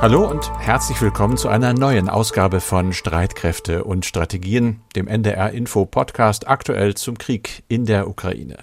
Hallo 0.00 0.30
und 0.30 0.52
herzlich 0.60 1.02
willkommen 1.02 1.36
zu 1.36 1.48
einer 1.48 1.72
neuen 1.72 2.08
Ausgabe 2.08 2.60
von 2.60 2.92
Streitkräfte 2.92 3.82
und 3.82 4.06
Strategien, 4.06 4.80
dem 4.94 5.08
NDR 5.08 5.50
Info 5.50 5.86
Podcast 5.86 6.46
aktuell 6.46 6.94
zum 6.94 7.18
Krieg 7.18 7.64
in 7.66 7.84
der 7.84 8.08
Ukraine. 8.08 8.58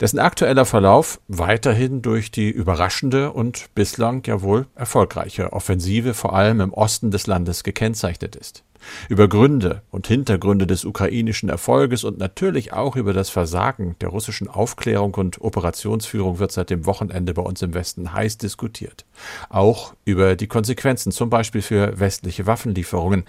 Dessen 0.00 0.18
aktueller 0.18 0.64
Verlauf 0.64 1.20
weiterhin 1.28 2.00
durch 2.00 2.30
die 2.30 2.48
überraschende 2.48 3.32
und 3.32 3.66
bislang 3.74 4.22
ja 4.24 4.40
wohl 4.40 4.66
erfolgreiche 4.74 5.52
Offensive 5.52 6.14
vor 6.14 6.32
allem 6.34 6.62
im 6.62 6.72
Osten 6.72 7.10
des 7.10 7.26
Landes 7.26 7.62
gekennzeichnet 7.62 8.34
ist. 8.34 8.64
Über 9.08 9.28
Gründe 9.28 9.82
und 9.90 10.06
Hintergründe 10.06 10.66
des 10.66 10.84
ukrainischen 10.84 11.48
Erfolges 11.48 12.04
und 12.04 12.18
natürlich 12.18 12.72
auch 12.72 12.96
über 12.96 13.12
das 13.12 13.30
Versagen 13.30 13.96
der 14.00 14.08
russischen 14.08 14.48
Aufklärung 14.48 15.14
und 15.14 15.40
Operationsführung 15.40 16.38
wird 16.38 16.52
seit 16.52 16.70
dem 16.70 16.86
Wochenende 16.86 17.34
bei 17.34 17.42
uns 17.42 17.62
im 17.62 17.74
Westen 17.74 18.12
heiß 18.12 18.38
diskutiert. 18.38 19.04
Auch 19.48 19.94
über 20.04 20.36
die 20.36 20.46
Konsequenzen, 20.46 21.12
zum 21.12 21.30
Beispiel 21.30 21.62
für 21.62 21.98
westliche 21.98 22.46
Waffenlieferungen. 22.46 23.24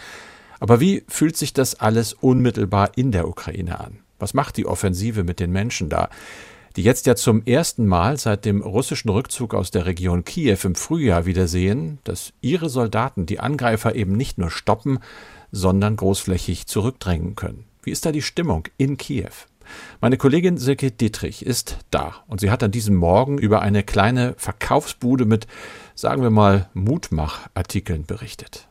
Aber 0.59 0.80
wie 0.80 1.04
fühlt 1.07 1.38
sich 1.38 1.54
das 1.54 1.76
alles 1.76 2.13
unmittelbar 2.13 2.91
in 2.95 3.12
der 3.12 3.27
Ukraine 3.27 3.79
an? 3.79 3.99
Was 4.20 4.34
macht 4.34 4.57
die 4.57 4.66
Offensive 4.66 5.23
mit 5.23 5.40
den 5.40 5.52
Menschen 5.52 5.90
da? 5.90 6.09
Die 6.77 6.84
jetzt 6.84 7.08
ja 7.08 7.16
zum 7.16 7.44
ersten 7.44 7.88
Mal 7.88 8.17
seit 8.17 8.45
dem 8.45 8.62
russischen 8.62 9.09
Rückzug 9.09 9.55
aus 9.55 9.72
der 9.72 9.88
Region 9.88 10.23
Kiew 10.23 10.59
im 10.63 10.76
Frühjahr 10.76 11.26
wieder 11.26 11.48
sehen, 11.48 11.98
dass 12.04 12.34
ihre 12.40 12.70
Soldaten 12.70 13.26
die 13.26 13.40
Angreifer 13.40 13.95
eben 13.95 14.13
nicht 14.13 14.38
nur 14.38 14.52
stoppen, 14.52 14.99
sondern 15.52 15.95
großflächig 15.95 16.68
zurückdrängen 16.68 17.35
können. 17.35 17.66
Wie 17.82 17.90
ist 17.90 18.05
da 18.05 18.12
die 18.12 18.21
Stimmung 18.21 18.66
in 18.77 18.98
Kiew? 18.98 19.32
Meine 20.02 20.18
Kollegin 20.18 20.58
Silke 20.58 20.91
Dietrich 20.91 21.44
ist 21.44 21.80
da 21.90 22.13
und 22.27 22.41
sie 22.41 22.52
hat 22.52 22.62
an 22.62 22.71
diesem 22.71 22.96
Morgen 22.96 23.40
über 23.40 23.63
eine 23.63 23.82
kleine 23.82 24.35
Verkaufsbude 24.38 25.26
mit, 25.26 25.48
sagen 25.96 26.21
wir 26.21 26.30
mal, 26.30 26.70
Mutmachartikeln 26.76 28.05
berichtet. 28.05 28.68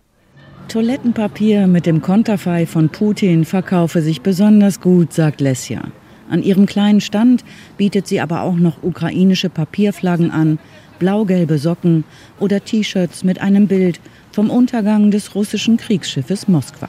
Toilettenpapier 0.69 1.67
mit 1.67 1.87
dem 1.87 2.03
Konterfei 2.03 2.67
von 2.67 2.89
Putin 2.89 3.45
verkaufe 3.45 4.01
sich 4.01 4.21
besonders 4.21 4.81
gut, 4.81 5.13
sagt 5.13 5.41
Lesja. 5.41 5.83
An 6.31 6.43
ihrem 6.43 6.67
kleinen 6.67 7.01
Stand 7.01 7.45
bietet 7.77 8.07
sie 8.07 8.21
aber 8.21 8.43
auch 8.43 8.57
noch 8.57 8.83
ukrainische 8.83 9.49
Papierflaggen 9.49 10.31
an, 10.31 10.59
blau-gelbe 10.99 11.59
Socken 11.59 12.05
oder 12.41 12.65
T-Shirts 12.65 13.25
mit 13.25 13.41
einem 13.41 13.67
Bild 13.67 14.01
vom 14.33 14.51
Untergang 14.51 15.11
des 15.11 15.35
russischen 15.35 15.77
Kriegsschiffes 15.77 16.49
Moskwa. 16.49 16.89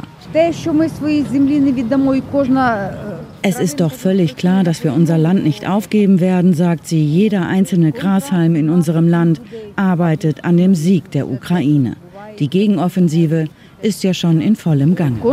Es 3.42 3.60
ist 3.60 3.80
doch 3.80 3.94
völlig 3.94 4.36
klar, 4.36 4.64
dass 4.64 4.84
wir 4.84 4.94
unser 4.94 5.18
Land 5.18 5.44
nicht 5.44 5.68
aufgeben 5.68 6.20
werden, 6.20 6.54
sagt 6.54 6.88
sie. 6.88 7.04
Jeder 7.04 7.48
einzelne 7.48 7.92
Grashalm 7.92 8.56
in 8.56 8.70
unserem 8.70 9.08
Land 9.08 9.42
arbeitet 9.76 10.44
an 10.44 10.58
dem 10.58 10.76
Sieg 10.76 11.12
der 11.12 11.30
Ukraine. 11.30 11.96
Die 12.40 12.50
Gegenoffensive 12.50 13.46
ist 13.82 14.04
ja 14.04 14.14
schon 14.14 14.42
in 14.42 14.56
vollem 14.56 14.96
Gang. 14.96 15.24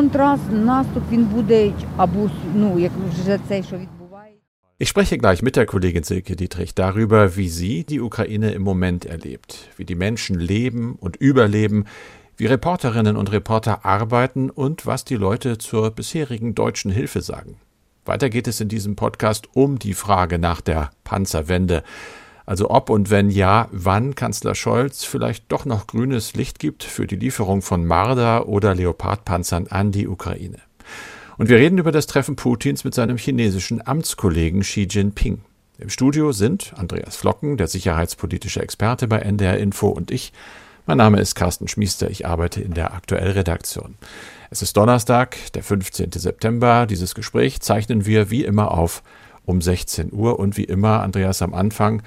Ich 4.78 4.88
spreche 4.88 5.18
gleich 5.18 5.40
mit 5.40 5.56
der 5.56 5.66
Kollegin 5.66 6.02
Silke 6.02 6.36
Dietrich 6.36 6.74
darüber, 6.74 7.36
wie 7.36 7.48
sie 7.48 7.84
die 7.84 8.00
Ukraine 8.00 8.52
im 8.52 8.62
Moment 8.62 9.04
erlebt, 9.04 9.68
wie 9.76 9.84
die 9.84 9.94
Menschen 9.94 10.38
leben 10.38 10.96
und 10.96 11.16
überleben, 11.16 11.84
wie 12.36 12.46
Reporterinnen 12.46 13.16
und 13.16 13.30
Reporter 13.30 13.84
arbeiten 13.84 14.50
und 14.50 14.84
was 14.84 15.04
die 15.04 15.14
Leute 15.14 15.58
zur 15.58 15.92
bisherigen 15.92 16.54
deutschen 16.54 16.90
Hilfe 16.90 17.20
sagen. 17.20 17.56
Weiter 18.04 18.28
geht 18.28 18.48
es 18.48 18.60
in 18.60 18.68
diesem 18.68 18.96
Podcast 18.96 19.48
um 19.54 19.78
die 19.78 19.94
Frage 19.94 20.38
nach 20.38 20.60
der 20.60 20.90
Panzerwende. 21.04 21.84
Also 22.46 22.70
ob 22.70 22.90
und 22.90 23.10
wenn 23.10 23.30
ja, 23.30 23.68
wann 23.72 24.14
Kanzler 24.14 24.54
Scholz 24.54 25.04
vielleicht 25.04 25.50
doch 25.50 25.64
noch 25.64 25.86
grünes 25.86 26.34
Licht 26.34 26.58
gibt 26.58 26.84
für 26.84 27.06
die 27.06 27.16
Lieferung 27.16 27.62
von 27.62 27.86
Marder 27.86 28.48
oder 28.48 28.74
Leopardpanzern 28.74 29.68
an 29.68 29.92
die 29.92 30.06
Ukraine. 30.06 30.58
Und 31.36 31.48
wir 31.48 31.56
reden 31.56 31.78
über 31.78 31.90
das 31.90 32.06
Treffen 32.06 32.36
Putins 32.36 32.84
mit 32.84 32.94
seinem 32.94 33.16
chinesischen 33.16 33.84
Amtskollegen 33.86 34.60
Xi 34.60 34.86
Jinping. 34.88 35.40
Im 35.78 35.90
Studio 35.90 36.32
sind 36.32 36.72
Andreas 36.76 37.16
Flocken, 37.16 37.56
der 37.56 37.66
sicherheitspolitische 37.66 38.62
Experte 38.62 39.08
bei 39.08 39.18
NDR 39.18 39.58
Info 39.58 39.88
und 39.88 40.10
ich. 40.10 40.32
Mein 40.86 40.98
Name 40.98 41.18
ist 41.18 41.34
Carsten 41.34 41.66
Schmiester, 41.66 42.10
ich 42.10 42.26
arbeite 42.26 42.60
in 42.60 42.74
der 42.74 42.92
Aktuellredaktion. 42.92 43.94
Es 44.50 44.62
ist 44.62 44.76
Donnerstag, 44.76 45.36
der 45.54 45.64
15. 45.64 46.12
September. 46.12 46.86
Dieses 46.86 47.14
Gespräch 47.14 47.60
zeichnen 47.60 48.06
wir 48.06 48.30
wie 48.30 48.44
immer 48.44 48.70
auf 48.70 49.02
um 49.46 49.60
16 49.60 50.12
Uhr 50.12 50.38
und 50.38 50.56
wie 50.56 50.64
immer, 50.64 51.02
Andreas 51.02 51.42
am 51.42 51.54
Anfang. 51.54 52.02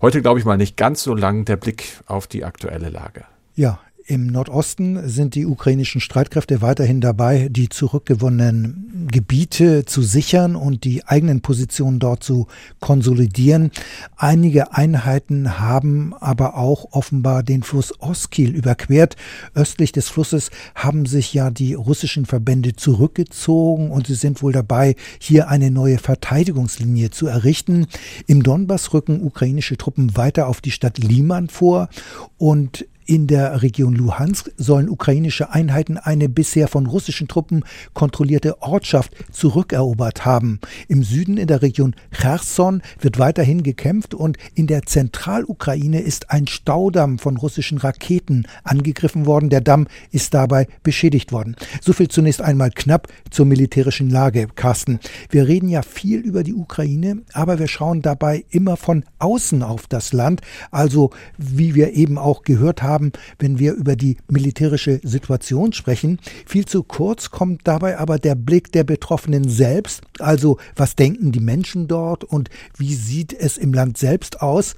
Heute 0.00 0.22
glaube 0.22 0.38
ich 0.38 0.44
mal 0.44 0.56
nicht 0.56 0.76
ganz 0.76 1.02
so 1.02 1.14
lang 1.14 1.44
der 1.44 1.56
Blick 1.56 2.00
auf 2.06 2.28
die 2.28 2.44
aktuelle 2.44 2.88
Lage. 2.88 3.24
Ja, 3.56 3.80
im 4.08 4.26
Nordosten 4.26 5.06
sind 5.06 5.34
die 5.34 5.44
ukrainischen 5.44 6.00
Streitkräfte 6.00 6.62
weiterhin 6.62 7.02
dabei, 7.02 7.48
die 7.50 7.68
zurückgewonnenen 7.68 9.06
Gebiete 9.12 9.84
zu 9.84 10.00
sichern 10.00 10.56
und 10.56 10.84
die 10.84 11.04
eigenen 11.04 11.42
Positionen 11.42 11.98
dort 11.98 12.24
zu 12.24 12.46
konsolidieren. 12.80 13.70
Einige 14.16 14.72
Einheiten 14.72 15.60
haben 15.60 16.14
aber 16.14 16.56
auch 16.56 16.92
offenbar 16.92 17.42
den 17.42 17.62
Fluss 17.62 17.92
Oskil 18.00 18.54
überquert. 18.54 19.16
Östlich 19.54 19.92
des 19.92 20.08
Flusses 20.08 20.50
haben 20.74 21.04
sich 21.04 21.34
ja 21.34 21.50
die 21.50 21.74
russischen 21.74 22.24
Verbände 22.24 22.74
zurückgezogen 22.74 23.90
und 23.90 24.06
sie 24.06 24.14
sind 24.14 24.42
wohl 24.42 24.52
dabei, 24.52 24.96
hier 25.18 25.48
eine 25.48 25.70
neue 25.70 25.98
Verteidigungslinie 25.98 27.10
zu 27.10 27.26
errichten. 27.26 27.86
Im 28.26 28.42
Donbass 28.42 28.94
rücken 28.94 29.22
ukrainische 29.22 29.76
Truppen 29.76 30.16
weiter 30.16 30.46
auf 30.48 30.62
die 30.62 30.70
Stadt 30.70 30.96
Liman 30.96 31.48
vor 31.50 31.90
und 32.38 32.86
in 33.08 33.26
der 33.26 33.62
Region 33.62 33.94
Luhansk 33.94 34.50
sollen 34.58 34.90
ukrainische 34.90 35.50
Einheiten 35.50 35.96
eine 35.96 36.28
bisher 36.28 36.68
von 36.68 36.84
russischen 36.84 37.26
Truppen 37.26 37.64
kontrollierte 37.94 38.60
Ortschaft 38.60 39.12
zurückerobert 39.32 40.26
haben. 40.26 40.60
Im 40.88 41.02
Süden 41.02 41.38
in 41.38 41.46
der 41.46 41.62
Region 41.62 41.96
Cherson 42.12 42.82
wird 43.00 43.18
weiterhin 43.18 43.62
gekämpft 43.62 44.12
und 44.12 44.36
in 44.54 44.66
der 44.66 44.82
Zentralukraine 44.82 46.00
ist 46.02 46.30
ein 46.30 46.46
Staudamm 46.46 47.18
von 47.18 47.38
russischen 47.38 47.78
Raketen 47.78 48.46
angegriffen 48.62 49.24
worden. 49.24 49.48
Der 49.48 49.62
Damm 49.62 49.86
ist 50.10 50.34
dabei 50.34 50.68
beschädigt 50.82 51.32
worden. 51.32 51.56
So 51.80 51.94
viel 51.94 52.08
zunächst 52.08 52.42
einmal 52.42 52.70
knapp 52.70 53.08
zur 53.30 53.46
militärischen 53.46 54.10
Lage, 54.10 54.48
Carsten. 54.54 55.00
Wir 55.30 55.48
reden 55.48 55.70
ja 55.70 55.80
viel 55.80 56.20
über 56.20 56.42
die 56.42 56.54
Ukraine, 56.54 57.22
aber 57.32 57.58
wir 57.58 57.68
schauen 57.68 58.02
dabei 58.02 58.44
immer 58.50 58.76
von 58.76 59.04
außen 59.18 59.62
auf 59.62 59.86
das 59.86 60.12
Land. 60.12 60.42
Also, 60.70 61.08
wie 61.38 61.74
wir 61.74 61.94
eben 61.94 62.18
auch 62.18 62.42
gehört 62.42 62.82
haben, 62.82 62.97
haben, 62.98 63.12
wenn 63.38 63.60
wir 63.60 63.74
über 63.74 63.94
die 63.94 64.16
militärische 64.28 65.00
Situation 65.04 65.72
sprechen. 65.72 66.18
Viel 66.46 66.64
zu 66.64 66.82
kurz 66.82 67.30
kommt 67.30 67.60
dabei 67.64 67.98
aber 67.98 68.18
der 68.18 68.34
Blick 68.34 68.72
der 68.72 68.82
Betroffenen 68.82 69.48
selbst. 69.48 70.02
Also 70.18 70.58
was 70.74 70.96
denken 70.96 71.30
die 71.30 71.40
Menschen 71.40 71.86
dort 71.86 72.24
und 72.24 72.50
wie 72.76 72.94
sieht 72.94 73.32
es 73.32 73.56
im 73.56 73.72
Land 73.72 73.98
selbst 73.98 74.42
aus? 74.42 74.74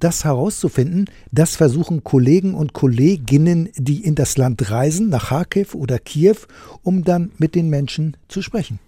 Das 0.00 0.24
herauszufinden, 0.24 1.06
das 1.30 1.56
versuchen 1.56 2.02
Kollegen 2.04 2.54
und 2.54 2.72
Kolleginnen, 2.72 3.68
die 3.76 4.04
in 4.04 4.16
das 4.16 4.36
Land 4.36 4.70
reisen, 4.70 5.08
nach 5.08 5.28
Kharkiv 5.28 5.74
oder 5.74 5.98
Kiew, 5.98 6.36
um 6.82 7.04
dann 7.04 7.30
mit 7.38 7.54
den 7.54 7.70
Menschen 7.70 8.16
zu 8.26 8.42
sprechen. 8.42 8.80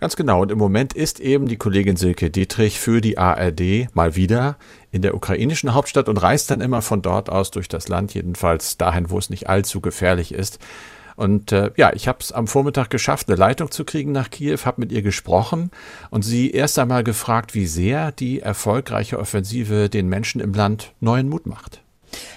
Ganz 0.00 0.16
genau. 0.16 0.42
Und 0.42 0.50
im 0.50 0.58
Moment 0.58 0.92
ist 0.92 1.20
eben 1.20 1.46
die 1.46 1.56
Kollegin 1.56 1.96
Silke 1.96 2.30
Dietrich 2.30 2.80
für 2.80 3.00
die 3.00 3.18
ARD 3.18 3.94
mal 3.94 4.16
wieder 4.16 4.56
in 4.90 5.02
der 5.02 5.14
ukrainischen 5.14 5.74
Hauptstadt 5.74 6.08
und 6.08 6.18
reist 6.18 6.50
dann 6.50 6.60
immer 6.60 6.82
von 6.82 7.02
dort 7.02 7.30
aus 7.30 7.50
durch 7.50 7.68
das 7.68 7.88
Land, 7.88 8.14
jedenfalls 8.14 8.76
dahin, 8.76 9.10
wo 9.10 9.18
es 9.18 9.30
nicht 9.30 9.48
allzu 9.48 9.80
gefährlich 9.80 10.32
ist. 10.32 10.58
Und 11.16 11.52
äh, 11.52 11.70
ja, 11.76 11.92
ich 11.92 12.08
habe 12.08 12.18
es 12.20 12.32
am 12.32 12.48
Vormittag 12.48 12.90
geschafft, 12.90 13.28
eine 13.28 13.36
Leitung 13.36 13.70
zu 13.70 13.84
kriegen 13.84 14.10
nach 14.10 14.30
Kiew, 14.30 14.58
habe 14.64 14.80
mit 14.80 14.90
ihr 14.90 15.02
gesprochen 15.02 15.70
und 16.10 16.22
sie 16.22 16.50
erst 16.50 16.78
einmal 16.78 17.04
gefragt, 17.04 17.54
wie 17.54 17.66
sehr 17.66 18.10
die 18.10 18.40
erfolgreiche 18.40 19.18
Offensive 19.18 19.88
den 19.88 20.08
Menschen 20.08 20.40
im 20.40 20.52
Land 20.52 20.92
neuen 21.00 21.28
Mut 21.28 21.46
macht. 21.46 21.83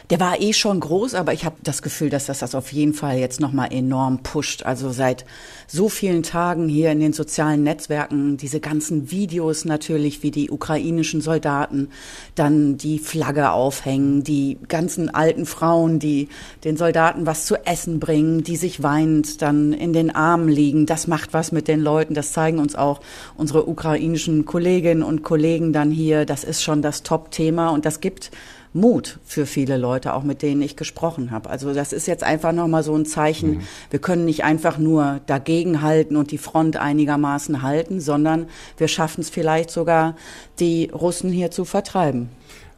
Der 0.10 0.22
war 0.22 0.40
eh 0.40 0.54
schon 0.54 0.80
groß, 0.80 1.16
aber 1.16 1.34
ich 1.34 1.44
habe 1.44 1.58
das 1.64 1.82
Gefühl, 1.82 2.10
dass 2.10 2.28
das 2.28 2.40
das 2.40 2.56
auf 2.56 2.72
jeden 2.72 2.94
Fall 2.94 3.18
jetzt 3.18 3.42
nochmal 3.42 3.74
enorm 3.74 4.24
pusht. 4.24 4.64
Also 4.64 4.92
seit 4.92 5.26
so 5.68 5.90
vielen 5.90 6.24
Tagen 6.24 6.70
hier 6.70 6.92
in 6.92 7.02
den 7.02 7.12
sozialen 7.12 7.64
Netzwerken, 7.64 8.38
diese 8.38 8.62
ganzen 8.62 9.12
Videos 9.12 9.66
natürlich, 9.66 10.24
wie 10.24 10.32
die 10.32 10.50
ukrainischen 10.50 11.20
Soldaten 11.20 11.90
dann 12.36 12.78
die 12.78 13.00
Flagge 13.00 13.52
aufhängen, 13.52 14.24
die 14.24 14.58
ganzen 14.70 15.14
alten 15.14 15.46
Frauen, 15.46 16.00
die 16.00 16.30
den 16.64 16.78
Soldaten 16.78 17.26
was 17.26 17.46
zu 17.46 17.66
essen 17.66 18.00
bringen, 18.00 18.44
die 18.44 18.56
sich 18.56 18.82
weinend 18.82 19.42
dann 19.42 19.74
in 19.74 19.92
den 19.92 20.16
Armen 20.16 20.48
liegen. 20.48 20.86
Das 20.86 21.08
macht 21.08 21.34
was 21.34 21.52
mit 21.52 21.68
den 21.68 21.82
Leuten. 21.82 22.14
Das 22.14 22.32
zeigen 22.32 22.60
uns 22.60 22.76
auch 22.76 23.02
unsere 23.36 23.68
ukrainischen 23.68 24.46
Kolleginnen 24.46 25.04
und 25.04 25.24
Kollegen 25.24 25.74
dann 25.74 25.92
hier. 25.92 26.26
Das 26.26 26.46
ist 26.46 26.64
schon 26.64 26.82
das 26.82 27.04
Top-Thema 27.04 27.70
und 27.70 27.86
das 27.86 28.00
gibt 28.00 28.32
Mut 28.74 29.20
für 29.24 29.46
viele 29.46 29.78
Leute, 29.78 30.14
auch 30.14 30.24
mit 30.24 30.42
denen 30.42 30.62
ich 30.62 30.76
gesprochen 30.76 31.32
habe. 31.32 31.50
Also 31.50 31.74
das 31.74 31.94
ist 31.94 32.08
jetzt 32.08 32.24
einfach 32.24 32.52
nochmal 32.52 32.84
so 32.84 32.96
ein 32.96 33.06
Zeichen, 33.06 33.58
mhm. 33.58 33.62
wir 33.90 34.00
können 34.00 34.26
nicht 34.26 34.44
einfach 34.44 34.78
nur 34.78 35.22
dagegenhalten 35.26 36.16
und 36.18 36.32
die 36.32 36.38
Front 36.38 36.78
einigermaßen 36.78 37.62
halten, 37.62 38.00
sondern 38.00 38.48
wir 38.78 38.88
schaffen 38.88 39.22
es 39.22 39.30
vielleicht 39.30 39.72
sogar, 39.72 40.16
die 40.60 40.90
Russen 40.94 41.32
hier 41.32 41.52
zu 41.52 41.66
vertreiben. 41.66 42.30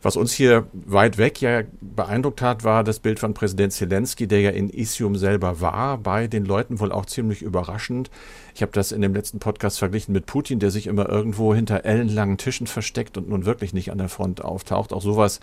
Was 0.01 0.15
uns 0.15 0.31
hier 0.31 0.65
weit 0.71 1.18
weg 1.18 1.41
ja 1.41 1.63
beeindruckt 1.81 2.42
hat, 2.42 2.63
war 2.63 2.85
das 2.85 3.00
Bild 3.00 3.19
von 3.19 3.33
Präsident 3.33 3.74
Zelensky, 3.74 4.27
der 4.27 4.39
ja 4.39 4.51
in 4.51 4.69
Isium 4.69 5.18
selber 5.18 5.59
war, 5.59 5.97
bei 5.97 6.27
den 6.27 6.45
Leuten 6.45 6.80
wohl 6.80 6.94
auch 6.94 7.06
ziemlich 7.06 7.42
überraschend. 7.42 8.09
Ich 8.56 8.62
habe 8.62 8.71
das 8.71 8.94
in 8.94 9.01
dem 9.01 9.13
letzten 9.13 9.39
Podcast 9.39 9.77
verglichen 9.77 10.13
mit 10.13 10.25
Putin, 10.25 10.59
der 10.59 10.71
sich 10.71 10.88
immer 10.88 11.09
irgendwo 11.09 11.53
hinter 11.53 11.83
ellenlangen 11.83 12.38
Tischen 12.38 12.65
versteckt 12.65 13.18
und 13.18 13.27
nun 13.27 13.45
wirklich 13.45 13.74
nicht 13.74 13.92
an 13.92 13.97
der 13.97 14.07
Front 14.07 14.42
auftaucht. 14.42 14.94
Auch 14.94 15.01
sowas 15.01 15.42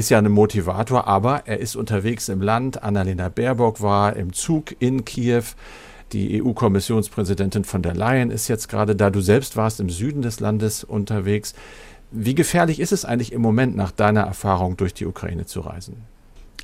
ist 0.00 0.08
ja 0.08 0.18
ein 0.18 0.30
Motivator, 0.30 1.06
aber 1.06 1.42
er 1.46 1.60
ist 1.60 1.76
unterwegs 1.76 2.30
im 2.30 2.40
Land. 2.40 2.82
Annalena 2.82 3.28
Baerbock 3.28 3.82
war 3.82 4.16
im 4.16 4.32
Zug 4.32 4.74
in 4.78 5.04
Kiew. 5.04 5.44
Die 6.12 6.42
EU-Kommissionspräsidentin 6.42 7.64
von 7.64 7.82
der 7.82 7.94
Leyen 7.94 8.30
ist 8.30 8.48
jetzt 8.48 8.68
gerade 8.68 8.96
da. 8.96 9.10
Du 9.10 9.20
selbst 9.20 9.58
warst 9.58 9.78
im 9.78 9.90
Süden 9.90 10.22
des 10.22 10.40
Landes 10.40 10.84
unterwegs. 10.84 11.54
Wie 12.10 12.34
gefährlich 12.34 12.80
ist 12.80 12.92
es 12.92 13.04
eigentlich 13.04 13.30
im 13.32 13.42
Moment 13.42 13.76
nach 13.76 13.90
deiner 13.90 14.22
Erfahrung 14.22 14.78
durch 14.78 14.94
die 14.94 15.04
Ukraine 15.04 15.44
zu 15.44 15.60
reisen? 15.60 16.02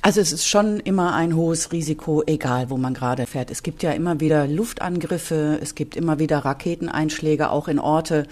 Also 0.07 0.21
es 0.21 0.31
ist 0.31 0.47
schon 0.47 0.79
immer 0.79 1.13
ein 1.15 1.35
hohes 1.35 1.73
Risiko, 1.73 2.23
egal 2.25 2.69
wo 2.69 2.77
man 2.77 2.93
gerade 2.93 3.25
fährt. 3.25 3.51
Es 3.51 3.61
gibt 3.61 3.83
ja 3.83 3.91
immer 3.91 4.21
wieder 4.21 4.47
Luftangriffe, 4.47 5.59
es 5.61 5.75
gibt 5.75 5.97
immer 5.97 6.17
wieder 6.17 6.37
Raketeneinschläge, 6.37 7.49
auch 7.49 7.67
in 7.67 7.77
Orte, 7.77 8.25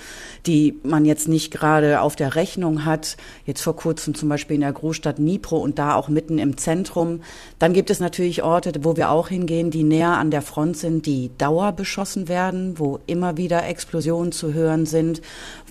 die 0.46 0.80
man 0.84 1.04
jetzt 1.04 1.28
nicht 1.28 1.52
gerade 1.52 2.00
auf 2.00 2.16
der 2.16 2.36
Rechnung 2.36 2.86
hat. 2.86 3.18
Jetzt 3.46 3.62
vor 3.62 3.76
kurzem 3.76 4.16
zum 4.16 4.30
Beispiel 4.30 4.56
in 4.56 4.62
der 4.62 4.72
Großstadt 4.72 5.18
Dnipro 5.18 5.58
und 5.58 5.78
da 5.78 5.96
auch 5.96 6.08
mitten 6.08 6.38
im 6.38 6.56
Zentrum. 6.56 7.20
Dann 7.60 7.74
gibt 7.74 7.90
es 7.90 8.00
natürlich 8.00 8.42
Orte, 8.42 8.72
wo 8.84 8.96
wir 8.96 9.12
auch 9.12 9.28
hingehen, 9.28 9.70
die 9.70 9.84
näher 9.84 10.18
an 10.18 10.32
der 10.32 10.44
Front 10.44 10.78
sind, 10.78 11.06
die 11.06 11.32
dauerbeschossen 11.38 12.30
werden, 12.30 12.80
wo 12.80 13.02
immer 13.06 13.36
wieder 13.36 13.68
Explosionen 13.68 14.32
zu 14.32 14.54
hören 14.54 14.86
sind, 14.86 15.22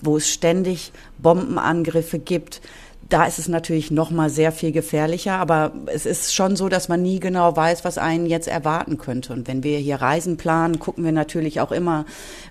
wo 0.03 0.17
es 0.17 0.29
ständig 0.29 0.91
Bombenangriffe 1.17 2.19
gibt. 2.19 2.61
Da 3.07 3.25
ist 3.25 3.37
es 3.37 3.47
natürlich 3.47 3.91
noch 3.91 4.09
mal 4.09 4.31
sehr 4.31 4.51
viel 4.51 4.71
gefährlicher, 4.71 5.33
aber 5.33 5.73
es 5.85 6.07
ist 6.07 6.33
schon 6.33 6.55
so, 6.55 6.69
dass 6.69 6.89
man 6.89 7.03
nie 7.03 7.19
genau 7.19 7.55
weiß, 7.55 7.85
was 7.85 7.99
einen 7.99 8.25
jetzt 8.25 8.47
erwarten 8.47 8.97
könnte. 8.97 9.31
Und 9.31 9.47
wenn 9.47 9.63
wir 9.63 9.77
hier 9.77 9.97
Reisen 9.97 10.37
planen, 10.37 10.79
gucken 10.79 11.03
wir 11.03 11.11
natürlich 11.11 11.61
auch 11.61 11.71
immer, 11.71 12.05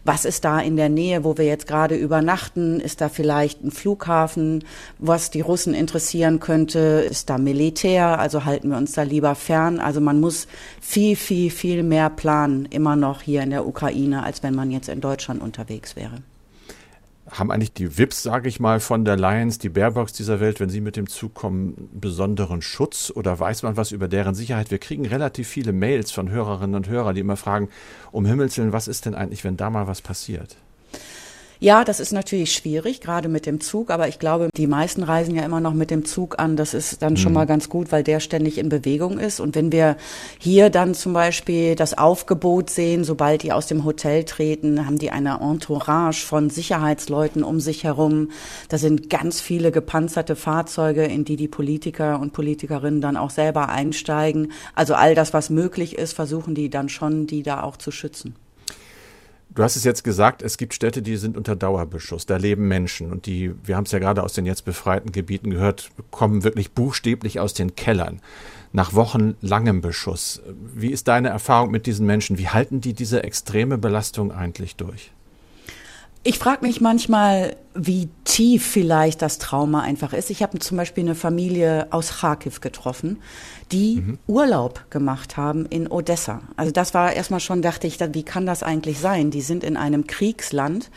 was 0.05 0.25
ist 0.25 0.45
da 0.45 0.61
in 0.61 0.77
der 0.77 0.89
Nähe, 0.89 1.25
wo 1.25 1.37
wir 1.37 1.45
jetzt 1.45 1.67
gerade 1.67 1.97
übernachten? 1.97 2.79
Ist 2.79 3.01
da 3.01 3.09
vielleicht 3.09 3.65
ein 3.65 3.73
Flughafen, 3.73 4.62
was 5.01 5.31
die 5.31 5.41
Russen 5.41 5.75
interessieren 5.75 6.39
könnte? 6.39 7.05
Ist 7.11 7.31
da 7.31 7.39
Militär? 7.39 8.21
Also 8.21 8.45
halten 8.45 8.71
wir 8.71 8.77
uns 8.77 8.93
da 8.93 9.03
lieber 9.03 9.35
fern. 9.35 9.81
Also 9.81 10.01
man 10.01 10.21
muss 10.21 10.47
viel, 10.81 11.17
viel, 11.17 11.51
viel 11.51 11.83
mehr 11.83 12.11
planen, 12.11 12.67
immer 12.67 12.95
noch 12.95 13.23
hier 13.23 13.43
in 13.43 13.51
der 13.51 13.67
Ukraine, 13.67 14.23
als 14.23 14.45
wenn 14.45 14.55
man 14.55 14.71
jetzt 14.71 14.89
in 14.89 15.01
Deutschland 15.01 15.43
unterwegs 15.43 15.97
wäre 15.97 16.23
haben 17.38 17.50
eigentlich 17.50 17.72
die 17.72 17.98
VIPs, 17.98 18.22
sage 18.22 18.48
ich 18.48 18.60
mal, 18.60 18.81
von 18.81 19.04
der 19.04 19.16
Lions, 19.16 19.58
die 19.58 19.69
Baerbocks 19.69 20.12
dieser 20.12 20.40
Welt, 20.40 20.60
wenn 20.60 20.70
sie 20.70 20.81
mit 20.81 20.96
dem 20.96 21.08
Zug 21.08 21.34
kommen, 21.34 21.88
besonderen 21.92 22.62
Schutz 22.62 23.12
oder 23.14 23.38
weiß 23.38 23.62
man 23.64 23.76
was 23.76 23.92
über 23.92 24.08
deren 24.08 24.34
Sicherheit? 24.34 24.70
Wir 24.70 24.78
kriegen 24.78 25.04
relativ 25.04 25.48
viele 25.48 25.72
Mails 25.72 26.12
von 26.12 26.31
Hörerinnen 26.31 26.76
und 26.76 26.88
Hörern, 26.88 27.14
die 27.14 27.20
immer 27.20 27.36
fragen, 27.36 27.69
um 28.12 28.25
Himmels 28.25 28.56
Willen, 28.56 28.72
was 28.72 28.88
ist 28.88 29.06
denn 29.06 29.14
eigentlich, 29.14 29.44
wenn 29.44 29.56
da 29.56 29.69
mal 29.70 29.86
was 29.86 30.00
passiert? 30.00 30.56
Ja, 31.64 31.82
das 31.82 31.99
ist 31.99 32.12
natürlich 32.12 32.52
schwierig, 32.52 33.00
gerade 33.00 33.31
mit 33.31 33.46
dem 33.46 33.58
Zug, 33.58 33.88
aber 33.88 34.06
ich 34.06 34.19
glaube, 34.19 34.50
die 34.55 34.66
meisten 34.66 35.02
reisen 35.02 35.34
ja 35.34 35.44
immer 35.44 35.61
noch 35.61 35.72
mit 35.72 35.90
dem 35.90 36.05
Zug 36.05 36.38
an. 36.38 36.56
Das 36.56 36.75
ist 36.75 37.00
dann 37.00 37.16
schon 37.16 37.32
mhm. 37.32 37.37
mal 37.37 37.46
ganz 37.46 37.70
gut, 37.70 37.90
weil 37.90 38.02
der 38.02 38.20
ständig 38.20 38.58
in 38.58 38.69
Bewegung 38.69 39.19
ist. 39.19 39.40
Und 39.40 39.55
wenn 39.55 39.72
wir 39.72 39.96
hier 40.38 40.69
dann 40.69 40.93
zum 40.93 41.14
Beispiel 41.14 41.75
das 41.75 41.96
Aufgebot 41.96 42.69
sehen, 42.69 43.02
sobald 43.02 43.44
die 43.44 43.52
aus 43.52 43.66
dem 43.66 43.87
Hotel 43.87 44.25
treten, 44.25 44.84
haben 44.84 44.99
die 44.99 45.11
eine 45.11 45.40
Entourage 45.40 46.26
von 46.26 46.50
Sicherheitsleuten 46.50 47.43
um 47.43 47.61
sich 47.61 47.82
herum. 47.82 48.28
Da 48.69 48.76
sind 48.76 49.08
ganz 49.08 49.40
viele 49.40 49.72
gepanzerte 49.72 50.37
Fahrzeuge, 50.37 51.05
in 51.05 51.25
die 51.25 51.37
die 51.37 51.49
Politiker 51.49 52.20
und 52.20 52.34
Politikerinnen 52.34 53.00
dann 53.00 53.17
auch 53.17 53.31
selber 53.31 53.70
einsteigen. 53.70 54.52
Also 54.75 54.93
all 54.96 55.14
das, 55.14 55.32
was 55.32 55.49
möglich 55.49 55.96
ist, 55.96 56.12
versuchen 56.12 56.55
die 56.55 56.69
dann 56.69 56.90
schon, 56.90 57.26
die 57.26 57.43
da 57.43 57.62
auch 57.62 57.78
zu 57.78 57.90
schützen. 57.90 58.34
Du 59.55 59.62
hast 59.62 59.77
es 59.77 59.85
jetzt 59.85 60.03
gesagt, 60.03 60.43
es 60.43 60.56
gibt 60.56 60.75
Städte, 60.75 61.01
die 61.01 61.17
sind 61.17 61.37
unter 61.37 61.55
Dauerbeschuss. 61.55 62.27
Da 62.27 62.39
leben 62.39 62.67
Menschen 62.67 63.12
und 63.12 63.27
die, 63.27 63.55
wir 63.62 63.77
haben 63.77 63.85
es 63.85 63.93
ja 63.93 64.01
gerade 64.01 64.25
aus 64.25 64.33
den 64.33 64.47
jetzt 64.47 64.65
befreiten 64.65 65.12
Gebieten 65.12 65.51
gehört, 65.51 65.91
kommen 66.11 66.43
wirklich 66.43 66.73
buchstäblich 66.73 67.39
aus 67.39 67.55
den 67.55 67.77
Kellern 67.77 68.21
nach 68.73 68.95
wochenlangem 68.95 69.81
Beschuss. 69.81 70.43
Wie 70.75 70.91
ist 70.91 71.06
deine 71.06 71.29
Erfahrung 71.29 71.71
mit 71.71 71.87
diesen 71.87 72.05
Menschen? 72.05 72.37
Wie 72.39 72.49
halten 72.49 72.81
die 72.81 72.95
diese 72.95 73.23
extreme 73.23 73.79
Belastung 73.79 74.33
eigentlich 74.33 74.75
durch? 74.75 75.12
Ich 76.25 76.41
frage 76.41 76.67
mich 76.67 76.81
manchmal, 76.81 77.55
wie 77.75 78.09
tief 78.23 78.65
vielleicht 78.65 79.21
das 79.21 79.38
Trauma 79.38 79.81
einfach 79.81 80.12
ist. 80.12 80.31
Ich 80.31 80.43
habe 80.43 80.59
zum 80.61 80.76
Beispiel 80.76 81.05
eine 81.05 81.17
Familie 81.17 81.88
aus 81.91 82.19
Kharkiv 82.21 82.61
getroffen, 82.61 83.19
die 83.73 83.97
mhm. 83.97 84.19
Urlaub 84.29 84.85
gemacht 84.91 85.37
haben 85.37 85.67
in 85.67 85.91
Odessa. 85.91 86.43
Also 86.56 86.71
das 86.71 86.94
war 86.94 87.12
erstmal 87.12 87.41
schon, 87.41 87.62
dachte 87.62 87.87
ich, 87.87 87.99
wie 88.00 88.23
kann 88.23 88.47
das 88.47 88.62
eigentlich 88.62 89.00
sein? 89.00 89.31
Die 89.31 89.41
sind 89.41 89.65
in 89.65 89.76
einem 89.76 90.06
Kriegsland 90.06 90.91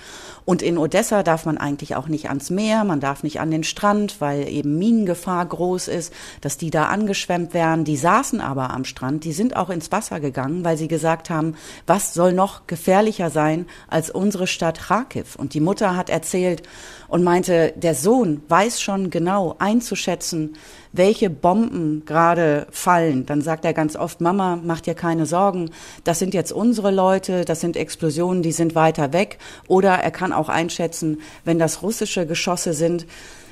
und 0.45 0.61
in 0.61 0.77
Odessa 0.77 1.23
darf 1.23 1.45
man 1.45 1.57
eigentlich 1.57 1.95
auch 1.95 2.07
nicht 2.07 2.29
ans 2.29 2.49
Meer, 2.51 2.83
man 2.83 2.99
darf 2.99 3.23
nicht 3.23 3.39
an 3.39 3.49
den 3.49 3.63
Strand, 3.63 4.21
weil 4.21 4.47
eben 4.47 4.77
Minengefahr 4.77 5.45
groß 5.45 5.87
ist, 5.87 6.13
dass 6.41 6.57
die 6.57 6.69
da 6.69 6.85
angeschwemmt 6.85 7.53
werden. 7.53 7.85
Die 7.85 7.97
saßen 7.97 8.39
aber 8.39 8.69
am 8.69 8.85
Strand, 8.85 9.23
die 9.23 9.33
sind 9.33 9.55
auch 9.55 9.69
ins 9.69 9.91
Wasser 9.91 10.19
gegangen, 10.19 10.63
weil 10.63 10.77
sie 10.77 10.87
gesagt 10.87 11.29
haben, 11.29 11.55
was 11.87 12.13
soll 12.13 12.33
noch 12.33 12.67
gefährlicher 12.67 13.31
sein 13.31 13.65
als 13.87 14.11
unsere 14.11 14.45
Stadt 14.45 14.79
Kharkiv? 14.79 15.35
Und 15.35 15.53
die 15.53 15.59
Mutter 15.59 15.95
hat 15.95 16.09
erzählt, 16.09 16.66
und 17.07 17.23
meinte, 17.23 17.73
der 17.75 17.95
Sohn 17.95 18.41
weiß 18.49 18.81
schon 18.81 19.09
genau 19.09 19.55
einzuschätzen, 19.59 20.55
welche 20.91 21.29
Bomben 21.29 22.03
gerade 22.05 22.67
fallen. 22.71 23.25
Dann 23.25 23.41
sagt 23.41 23.65
er 23.65 23.73
ganz 23.73 23.95
oft, 23.95 24.19
Mama, 24.21 24.59
mach 24.61 24.81
dir 24.81 24.95
keine 24.95 25.25
Sorgen, 25.25 25.69
das 26.03 26.19
sind 26.19 26.33
jetzt 26.33 26.51
unsere 26.51 26.91
Leute, 26.91 27.45
das 27.45 27.61
sind 27.61 27.77
Explosionen, 27.77 28.43
die 28.43 28.51
sind 28.51 28.75
weiter 28.75 29.13
weg. 29.13 29.37
Oder 29.67 29.95
er 29.95 30.11
kann 30.11 30.33
auch 30.33 30.49
einschätzen, 30.49 31.21
wenn 31.45 31.59
das 31.59 31.81
russische 31.81 32.25
Geschosse 32.25 32.73
sind. 32.73 33.05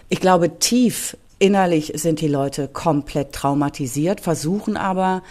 Ich 0.10 0.20
glaube, 0.20 0.60
tief 0.60 1.18
innerlich 1.40 1.94
sind 1.96 2.22
die 2.22 2.28
Leute 2.28 2.68
komplett 2.68 3.34
traumatisiert, 3.34 4.22
versuchen 4.22 4.78
aber 4.78 5.22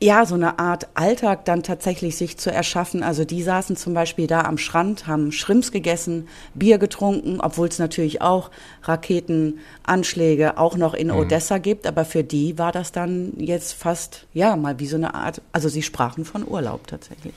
ja, 0.00 0.24
so 0.26 0.36
eine 0.36 0.58
Art 0.60 0.86
Alltag 0.94 1.44
dann 1.44 1.62
tatsächlich 1.62 2.16
sich 2.16 2.38
zu 2.38 2.52
erschaffen. 2.52 3.02
Also 3.02 3.24
die 3.24 3.42
saßen 3.42 3.76
zum 3.76 3.94
Beispiel 3.94 4.28
da 4.28 4.42
am 4.42 4.56
Strand, 4.56 5.06
haben 5.08 5.32
Schrimps 5.32 5.72
gegessen, 5.72 6.28
Bier 6.54 6.78
getrunken, 6.78 7.40
obwohl 7.40 7.68
es 7.68 7.80
natürlich 7.80 8.22
auch 8.22 8.50
Raketenanschläge 8.82 10.56
auch 10.56 10.76
noch 10.76 10.94
in 10.94 11.08
mhm. 11.08 11.16
Odessa 11.16 11.58
gibt. 11.58 11.86
Aber 11.86 12.04
für 12.04 12.22
die 12.22 12.58
war 12.58 12.70
das 12.70 12.92
dann 12.92 13.32
jetzt 13.38 13.72
fast, 13.72 14.26
ja, 14.34 14.54
mal 14.56 14.78
wie 14.78 14.86
so 14.86 14.96
eine 14.96 15.14
Art, 15.14 15.42
also 15.50 15.68
sie 15.68 15.82
sprachen 15.82 16.24
von 16.24 16.46
Urlaub 16.46 16.86
tatsächlich. 16.86 17.34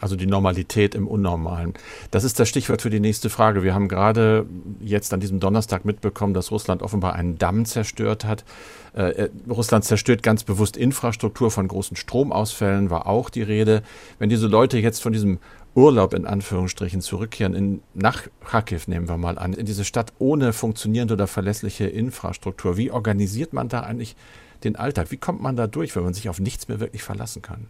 Also 0.00 0.16
die 0.16 0.26
Normalität 0.26 0.94
im 0.94 1.08
Unnormalen. 1.08 1.74
Das 2.10 2.24
ist 2.24 2.38
das 2.38 2.48
Stichwort 2.48 2.82
für 2.82 2.90
die 2.90 3.00
nächste 3.00 3.30
Frage. 3.30 3.62
Wir 3.62 3.74
haben 3.74 3.88
gerade 3.88 4.46
jetzt 4.80 5.12
an 5.12 5.20
diesem 5.20 5.40
Donnerstag 5.40 5.84
mitbekommen, 5.84 6.34
dass 6.34 6.50
Russland 6.50 6.82
offenbar 6.82 7.14
einen 7.14 7.36
Damm 7.36 7.64
zerstört 7.64 8.24
hat. 8.24 8.44
Äh, 8.94 9.10
äh, 9.10 9.30
Russland 9.48 9.84
zerstört 9.84 10.22
ganz 10.22 10.44
bewusst 10.44 10.76
Infrastruktur 10.76 11.50
von 11.50 11.66
großen 11.66 11.96
Stromausfällen, 11.96 12.90
war 12.90 13.06
auch 13.06 13.28
die 13.30 13.42
Rede. 13.42 13.82
Wenn 14.18 14.28
diese 14.28 14.46
Leute 14.46 14.78
jetzt 14.78 15.02
von 15.02 15.12
diesem 15.12 15.38
Urlaub 15.74 16.14
in 16.14 16.26
Anführungsstrichen 16.26 17.00
zurückkehren, 17.00 17.54
in, 17.54 17.82
nach 17.94 18.22
Kharkiv 18.44 18.88
nehmen 18.88 19.08
wir 19.08 19.16
mal 19.16 19.38
an, 19.38 19.52
in 19.52 19.66
diese 19.66 19.84
Stadt 19.84 20.12
ohne 20.18 20.52
funktionierende 20.52 21.14
oder 21.14 21.26
verlässliche 21.26 21.86
Infrastruktur, 21.86 22.76
wie 22.76 22.90
organisiert 22.90 23.52
man 23.52 23.68
da 23.68 23.80
eigentlich 23.80 24.16
den 24.64 24.76
Alltag? 24.76 25.10
Wie 25.10 25.16
kommt 25.16 25.42
man 25.42 25.56
da 25.56 25.66
durch, 25.66 25.94
wenn 25.94 26.04
man 26.04 26.14
sich 26.14 26.28
auf 26.28 26.40
nichts 26.40 26.68
mehr 26.68 26.80
wirklich 26.80 27.02
verlassen 27.02 27.42
kann? 27.42 27.66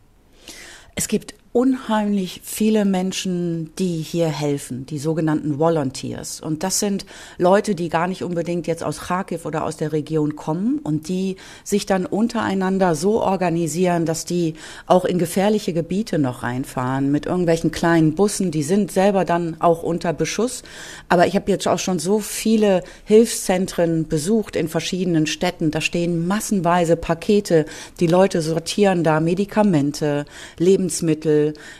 Es 0.94 1.06
gibt 1.06 1.34
unheimlich 1.52 2.42
viele 2.44 2.84
Menschen, 2.84 3.72
die 3.78 3.96
hier 3.96 4.28
helfen, 4.28 4.84
die 4.84 4.98
sogenannten 4.98 5.58
Volunteers. 5.58 6.40
Und 6.40 6.62
das 6.62 6.78
sind 6.78 7.06
Leute, 7.38 7.74
die 7.74 7.88
gar 7.88 8.06
nicht 8.06 8.22
unbedingt 8.22 8.66
jetzt 8.66 8.84
aus 8.84 9.00
Kharkiv 9.00 9.46
oder 9.46 9.64
aus 9.64 9.76
der 9.78 9.92
Region 9.92 10.36
kommen 10.36 10.78
und 10.78 11.08
die 11.08 11.36
sich 11.64 11.86
dann 11.86 12.04
untereinander 12.04 12.94
so 12.94 13.22
organisieren, 13.22 14.04
dass 14.04 14.26
die 14.26 14.54
auch 14.86 15.04
in 15.06 15.18
gefährliche 15.18 15.72
Gebiete 15.72 16.18
noch 16.18 16.42
reinfahren 16.42 17.10
mit 17.10 17.24
irgendwelchen 17.24 17.70
kleinen 17.70 18.14
Bussen. 18.14 18.50
Die 18.50 18.62
sind 18.62 18.92
selber 18.92 19.24
dann 19.24 19.56
auch 19.60 19.82
unter 19.82 20.12
Beschuss. 20.12 20.62
Aber 21.08 21.26
ich 21.26 21.34
habe 21.34 21.50
jetzt 21.50 21.66
auch 21.66 21.78
schon 21.78 21.98
so 21.98 22.20
viele 22.20 22.84
Hilfszentren 23.04 24.06
besucht 24.06 24.54
in 24.54 24.68
verschiedenen 24.68 25.26
Städten. 25.26 25.70
Da 25.70 25.80
stehen 25.80 26.26
massenweise 26.26 26.96
Pakete. 26.96 27.64
Die 28.00 28.06
Leute 28.06 28.42
sortieren 28.42 29.02
da 29.02 29.20
Medikamente, 29.20 30.26
Lebensmittel, 30.58 31.37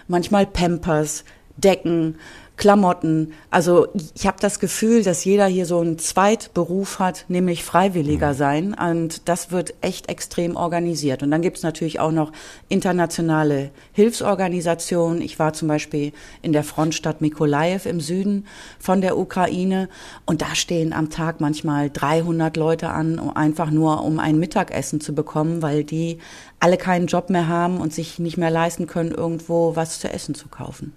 manchmal 0.08 0.46
Pampers, 0.46 1.24
Decken, 1.56 2.16
Klamotten. 2.58 3.32
Also 3.50 3.86
ich 4.14 4.26
habe 4.26 4.36
das 4.40 4.58
Gefühl, 4.58 5.04
dass 5.04 5.24
jeder 5.24 5.46
hier 5.46 5.64
so 5.64 5.78
einen 5.78 5.98
Zweitberuf 5.98 6.98
hat, 6.98 7.24
nämlich 7.28 7.64
Freiwilliger 7.64 8.32
mhm. 8.32 8.36
sein. 8.36 8.74
Und 8.74 9.28
das 9.28 9.52
wird 9.52 9.74
echt 9.80 10.08
extrem 10.08 10.56
organisiert. 10.56 11.22
Und 11.22 11.30
dann 11.30 11.40
gibt 11.40 11.58
es 11.58 11.62
natürlich 11.62 12.00
auch 12.00 12.10
noch 12.10 12.32
internationale 12.68 13.70
Hilfsorganisationen. 13.92 15.22
Ich 15.22 15.38
war 15.38 15.52
zum 15.52 15.68
Beispiel 15.68 16.12
in 16.42 16.52
der 16.52 16.64
Frontstadt 16.64 17.20
Mikolaev 17.20 17.88
im 17.88 18.00
Süden 18.00 18.46
von 18.80 19.00
der 19.00 19.16
Ukraine. 19.16 19.88
Und 20.26 20.42
da 20.42 20.56
stehen 20.56 20.92
am 20.92 21.10
Tag 21.10 21.40
manchmal 21.40 21.90
300 21.90 22.56
Leute 22.56 22.90
an, 22.90 23.20
einfach 23.36 23.70
nur 23.70 24.02
um 24.02 24.18
ein 24.18 24.38
Mittagessen 24.38 25.00
zu 25.00 25.14
bekommen, 25.14 25.62
weil 25.62 25.84
die 25.84 26.18
alle 26.58 26.76
keinen 26.76 27.06
Job 27.06 27.30
mehr 27.30 27.46
haben 27.46 27.80
und 27.80 27.94
sich 27.94 28.18
nicht 28.18 28.36
mehr 28.36 28.50
leisten 28.50 28.88
können, 28.88 29.12
irgendwo 29.12 29.76
was 29.76 30.00
zu 30.00 30.12
essen 30.12 30.34
zu 30.34 30.48
kaufen. 30.48 30.92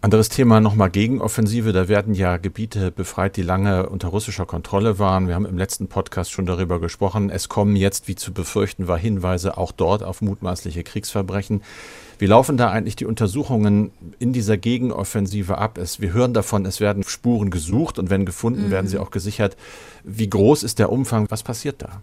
Anderes 0.00 0.28
Thema 0.28 0.60
nochmal 0.60 0.90
Gegenoffensive. 0.90 1.72
Da 1.72 1.88
werden 1.88 2.14
ja 2.14 2.36
Gebiete 2.36 2.92
befreit, 2.92 3.36
die 3.36 3.42
lange 3.42 3.88
unter 3.88 4.06
russischer 4.06 4.46
Kontrolle 4.46 5.00
waren. 5.00 5.26
Wir 5.26 5.34
haben 5.34 5.44
im 5.44 5.58
letzten 5.58 5.88
Podcast 5.88 6.30
schon 6.30 6.46
darüber 6.46 6.78
gesprochen. 6.78 7.30
Es 7.30 7.48
kommen 7.48 7.74
jetzt, 7.74 8.06
wie 8.06 8.14
zu 8.14 8.32
befürchten 8.32 8.86
war, 8.86 8.96
Hinweise 8.96 9.58
auch 9.58 9.72
dort 9.72 10.04
auf 10.04 10.22
mutmaßliche 10.22 10.84
Kriegsverbrechen. 10.84 11.62
Wie 12.16 12.26
laufen 12.26 12.56
da 12.56 12.70
eigentlich 12.70 12.94
die 12.94 13.06
Untersuchungen 13.06 13.90
in 14.20 14.32
dieser 14.32 14.56
Gegenoffensive 14.56 15.58
ab? 15.58 15.78
Es, 15.78 16.00
wir 16.00 16.12
hören 16.12 16.32
davon, 16.32 16.64
es 16.64 16.78
werden 16.78 17.02
Spuren 17.02 17.50
gesucht 17.50 17.98
und 17.98 18.08
wenn 18.08 18.24
gefunden, 18.24 18.66
mhm. 18.66 18.70
werden 18.70 18.86
sie 18.86 18.98
auch 18.98 19.10
gesichert. 19.10 19.56
Wie 20.04 20.30
groß 20.30 20.62
ist 20.62 20.78
der 20.78 20.92
Umfang? 20.92 21.28
Was 21.28 21.42
passiert 21.42 21.82
da? 21.82 22.02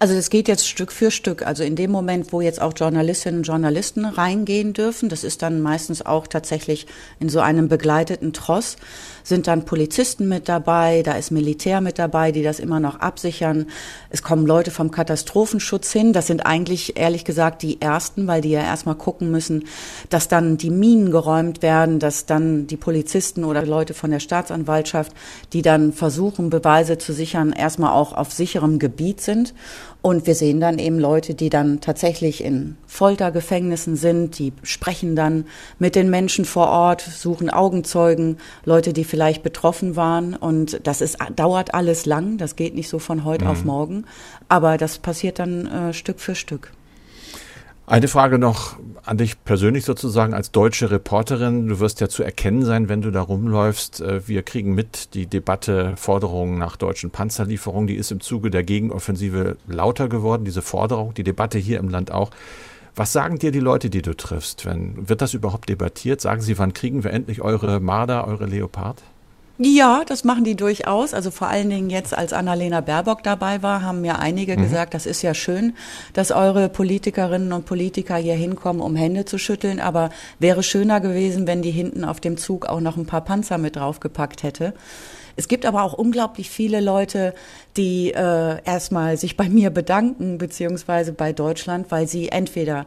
Also 0.00 0.14
das 0.14 0.30
geht 0.30 0.46
jetzt 0.46 0.68
Stück 0.68 0.92
für 0.92 1.10
Stück. 1.10 1.44
Also 1.44 1.64
in 1.64 1.74
dem 1.74 1.90
Moment, 1.90 2.32
wo 2.32 2.40
jetzt 2.40 2.62
auch 2.62 2.72
Journalistinnen 2.76 3.40
und 3.40 3.46
Journalisten 3.46 4.04
reingehen 4.04 4.72
dürfen, 4.72 5.08
das 5.08 5.24
ist 5.24 5.42
dann 5.42 5.60
meistens 5.60 6.06
auch 6.06 6.28
tatsächlich 6.28 6.86
in 7.18 7.28
so 7.28 7.40
einem 7.40 7.66
begleiteten 7.66 8.32
Tross, 8.32 8.76
sind 9.24 9.48
dann 9.48 9.64
Polizisten 9.64 10.28
mit 10.28 10.48
dabei, 10.48 11.02
da 11.02 11.14
ist 11.14 11.32
Militär 11.32 11.80
mit 11.80 11.98
dabei, 11.98 12.30
die 12.30 12.44
das 12.44 12.60
immer 12.60 12.78
noch 12.78 13.00
absichern. 13.00 13.66
Es 14.08 14.22
kommen 14.22 14.46
Leute 14.46 14.70
vom 14.70 14.92
Katastrophenschutz 14.92 15.92
hin. 15.92 16.12
Das 16.12 16.28
sind 16.28 16.46
eigentlich 16.46 16.96
ehrlich 16.96 17.24
gesagt 17.24 17.62
die 17.62 17.80
ersten, 17.80 18.28
weil 18.28 18.40
die 18.40 18.50
ja 18.50 18.62
erstmal 18.62 18.94
gucken 18.94 19.32
müssen, 19.32 19.64
dass 20.10 20.28
dann 20.28 20.58
die 20.58 20.70
Minen 20.70 21.10
geräumt 21.10 21.60
werden, 21.60 21.98
dass 21.98 22.24
dann 22.24 22.68
die 22.68 22.76
Polizisten 22.76 23.44
oder 23.44 23.66
Leute 23.66 23.94
von 23.94 24.12
der 24.12 24.20
Staatsanwaltschaft, 24.20 25.12
die 25.52 25.62
dann 25.62 25.92
versuchen, 25.92 26.50
Beweise 26.50 26.98
zu 26.98 27.12
sichern, 27.12 27.52
erstmal 27.52 27.92
auch 27.92 28.12
auf 28.12 28.32
sicherem 28.32 28.78
Gebiet 28.78 29.20
sind. 29.20 29.54
Und 30.00 30.26
wir 30.26 30.36
sehen 30.36 30.60
dann 30.60 30.78
eben 30.78 30.98
Leute, 30.98 31.34
die 31.34 31.50
dann 31.50 31.80
tatsächlich 31.80 32.44
in 32.44 32.76
Foltergefängnissen 32.86 33.96
sind, 33.96 34.38
die 34.38 34.52
sprechen 34.62 35.16
dann 35.16 35.44
mit 35.78 35.96
den 35.96 36.08
Menschen 36.08 36.44
vor 36.44 36.68
Ort, 36.68 37.00
suchen 37.00 37.50
Augenzeugen, 37.50 38.38
Leute, 38.64 38.92
die 38.92 39.04
vielleicht 39.04 39.42
betroffen 39.42 39.96
waren. 39.96 40.34
Und 40.34 40.86
das 40.86 41.00
ist, 41.00 41.18
dauert 41.34 41.74
alles 41.74 42.06
lang, 42.06 42.38
das 42.38 42.54
geht 42.54 42.76
nicht 42.76 42.88
so 42.88 43.00
von 43.00 43.24
heute 43.24 43.46
mhm. 43.46 43.50
auf 43.50 43.64
morgen, 43.64 44.04
aber 44.48 44.78
das 44.78 44.98
passiert 44.98 45.40
dann 45.40 45.66
äh, 45.66 45.92
Stück 45.92 46.20
für 46.20 46.36
Stück. 46.36 46.70
Eine 47.88 48.06
Frage 48.08 48.38
noch 48.38 48.76
an 49.06 49.16
dich 49.16 49.42
persönlich 49.44 49.86
sozusagen 49.86 50.34
als 50.34 50.50
deutsche 50.50 50.90
Reporterin. 50.90 51.68
Du 51.68 51.80
wirst 51.80 52.02
ja 52.02 52.10
zu 52.10 52.22
erkennen 52.22 52.62
sein, 52.62 52.90
wenn 52.90 53.00
du 53.00 53.10
da 53.10 53.22
rumläufst. 53.22 54.02
Äh, 54.02 54.28
wir 54.28 54.42
kriegen 54.42 54.74
mit 54.74 55.14
die 55.14 55.26
Debatte, 55.26 55.94
Forderungen 55.96 56.58
nach 56.58 56.76
deutschen 56.76 57.10
Panzerlieferungen, 57.10 57.86
die 57.86 57.94
ist 57.94 58.12
im 58.12 58.20
Zuge 58.20 58.50
der 58.50 58.62
Gegenoffensive 58.62 59.56
lauter 59.66 60.10
geworden, 60.10 60.44
diese 60.44 60.60
Forderung, 60.60 61.14
die 61.14 61.24
Debatte 61.24 61.56
hier 61.56 61.78
im 61.78 61.88
Land 61.88 62.10
auch. 62.10 62.30
Was 62.94 63.14
sagen 63.14 63.38
dir 63.38 63.52
die 63.52 63.60
Leute, 63.60 63.88
die 63.88 64.02
du 64.02 64.14
triffst? 64.14 64.66
Wenn, 64.66 65.08
wird 65.08 65.22
das 65.22 65.32
überhaupt 65.32 65.70
debattiert? 65.70 66.20
Sagen 66.20 66.42
sie, 66.42 66.58
wann 66.58 66.74
kriegen 66.74 67.04
wir 67.04 67.12
endlich 67.12 67.40
eure 67.40 67.80
Marder, 67.80 68.28
eure 68.28 68.44
Leopard? 68.44 69.02
Ja, 69.60 70.04
das 70.06 70.22
machen 70.22 70.44
die 70.44 70.54
durchaus. 70.54 71.14
Also 71.14 71.32
vor 71.32 71.48
allen 71.48 71.68
Dingen 71.68 71.90
jetzt, 71.90 72.16
als 72.16 72.32
Annalena 72.32 72.80
Baerbock 72.80 73.24
dabei 73.24 73.60
war, 73.60 73.82
haben 73.82 74.02
mir 74.02 74.20
einige 74.20 74.56
mhm. 74.56 74.62
gesagt, 74.62 74.94
das 74.94 75.04
ist 75.04 75.22
ja 75.22 75.34
schön, 75.34 75.74
dass 76.12 76.30
eure 76.30 76.68
Politikerinnen 76.68 77.52
und 77.52 77.66
Politiker 77.66 78.16
hier 78.16 78.36
hinkommen, 78.36 78.80
um 78.80 78.94
Hände 78.94 79.24
zu 79.24 79.36
schütteln. 79.36 79.80
Aber 79.80 80.10
wäre 80.38 80.62
schöner 80.62 81.00
gewesen, 81.00 81.48
wenn 81.48 81.62
die 81.62 81.72
hinten 81.72 82.04
auf 82.04 82.20
dem 82.20 82.36
Zug 82.36 82.66
auch 82.66 82.80
noch 82.80 82.96
ein 82.96 83.06
paar 83.06 83.24
Panzer 83.24 83.58
mit 83.58 83.74
draufgepackt 83.74 84.44
hätte. 84.44 84.74
Es 85.34 85.48
gibt 85.48 85.66
aber 85.66 85.82
auch 85.82 85.92
unglaublich 85.92 86.50
viele 86.50 86.80
Leute, 86.80 87.34
die 87.76 88.12
äh, 88.12 88.62
erstmal 88.64 89.16
sich 89.16 89.36
bei 89.36 89.48
mir 89.48 89.70
bedanken, 89.70 90.38
beziehungsweise 90.38 91.12
bei 91.12 91.32
Deutschland, 91.32 91.90
weil 91.90 92.08
sie 92.08 92.28
entweder 92.28 92.86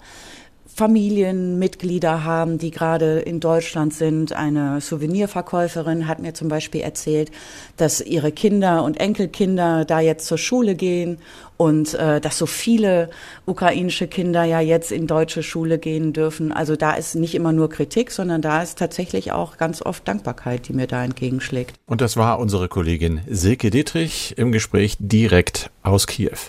Familienmitglieder 0.76 2.24
haben, 2.24 2.58
die 2.58 2.72
gerade 2.72 3.20
in 3.20 3.40
Deutschland 3.40 3.94
sind. 3.94 4.34
Eine 4.34 4.82
Souvenirverkäuferin 4.82 6.08
hat 6.08 6.20
mir 6.20 6.34
zum 6.34 6.48
Beispiel 6.48 6.82
erzählt, 6.82 7.32
dass 7.78 8.02
ihre 8.02 8.32
Kinder 8.32 8.84
und 8.84 9.00
Enkelkinder 9.00 9.86
da 9.86 10.00
jetzt 10.00 10.26
zur 10.26 10.38
Schule 10.38 10.76
gehen 10.76 11.18
und 11.58 11.94
äh, 11.94 12.20
dass 12.20 12.38
so 12.38 12.48
viele 12.48 13.10
ukrainische 13.46 14.08
Kinder 14.08 14.44
ja 14.46 14.62
jetzt 14.62 14.92
in 14.92 15.06
deutsche 15.06 15.44
Schule 15.44 15.78
gehen 15.78 16.14
dürfen. 16.14 16.52
Also 16.52 16.76
da 16.76 16.94
ist 16.94 17.16
nicht 17.16 17.36
immer 17.36 17.52
nur 17.52 17.70
Kritik, 17.70 18.10
sondern 18.10 18.42
da 18.42 18.64
ist 18.64 18.80
tatsächlich 18.80 19.32
auch 19.32 19.58
ganz 19.58 19.82
oft 19.82 20.08
Dankbarkeit, 20.08 20.68
die 20.68 20.74
mir 20.74 20.88
da 20.88 21.04
entgegenschlägt. 21.04 21.76
Und 21.86 22.02
das 22.02 22.18
war 22.18 22.40
unsere 22.40 22.68
Kollegin 22.68 23.22
Silke 23.30 23.70
Dietrich 23.70 24.36
im 24.38 24.52
Gespräch 24.52 24.98
direkt 25.00 25.70
aus 25.84 26.08
Kiew. 26.08 26.40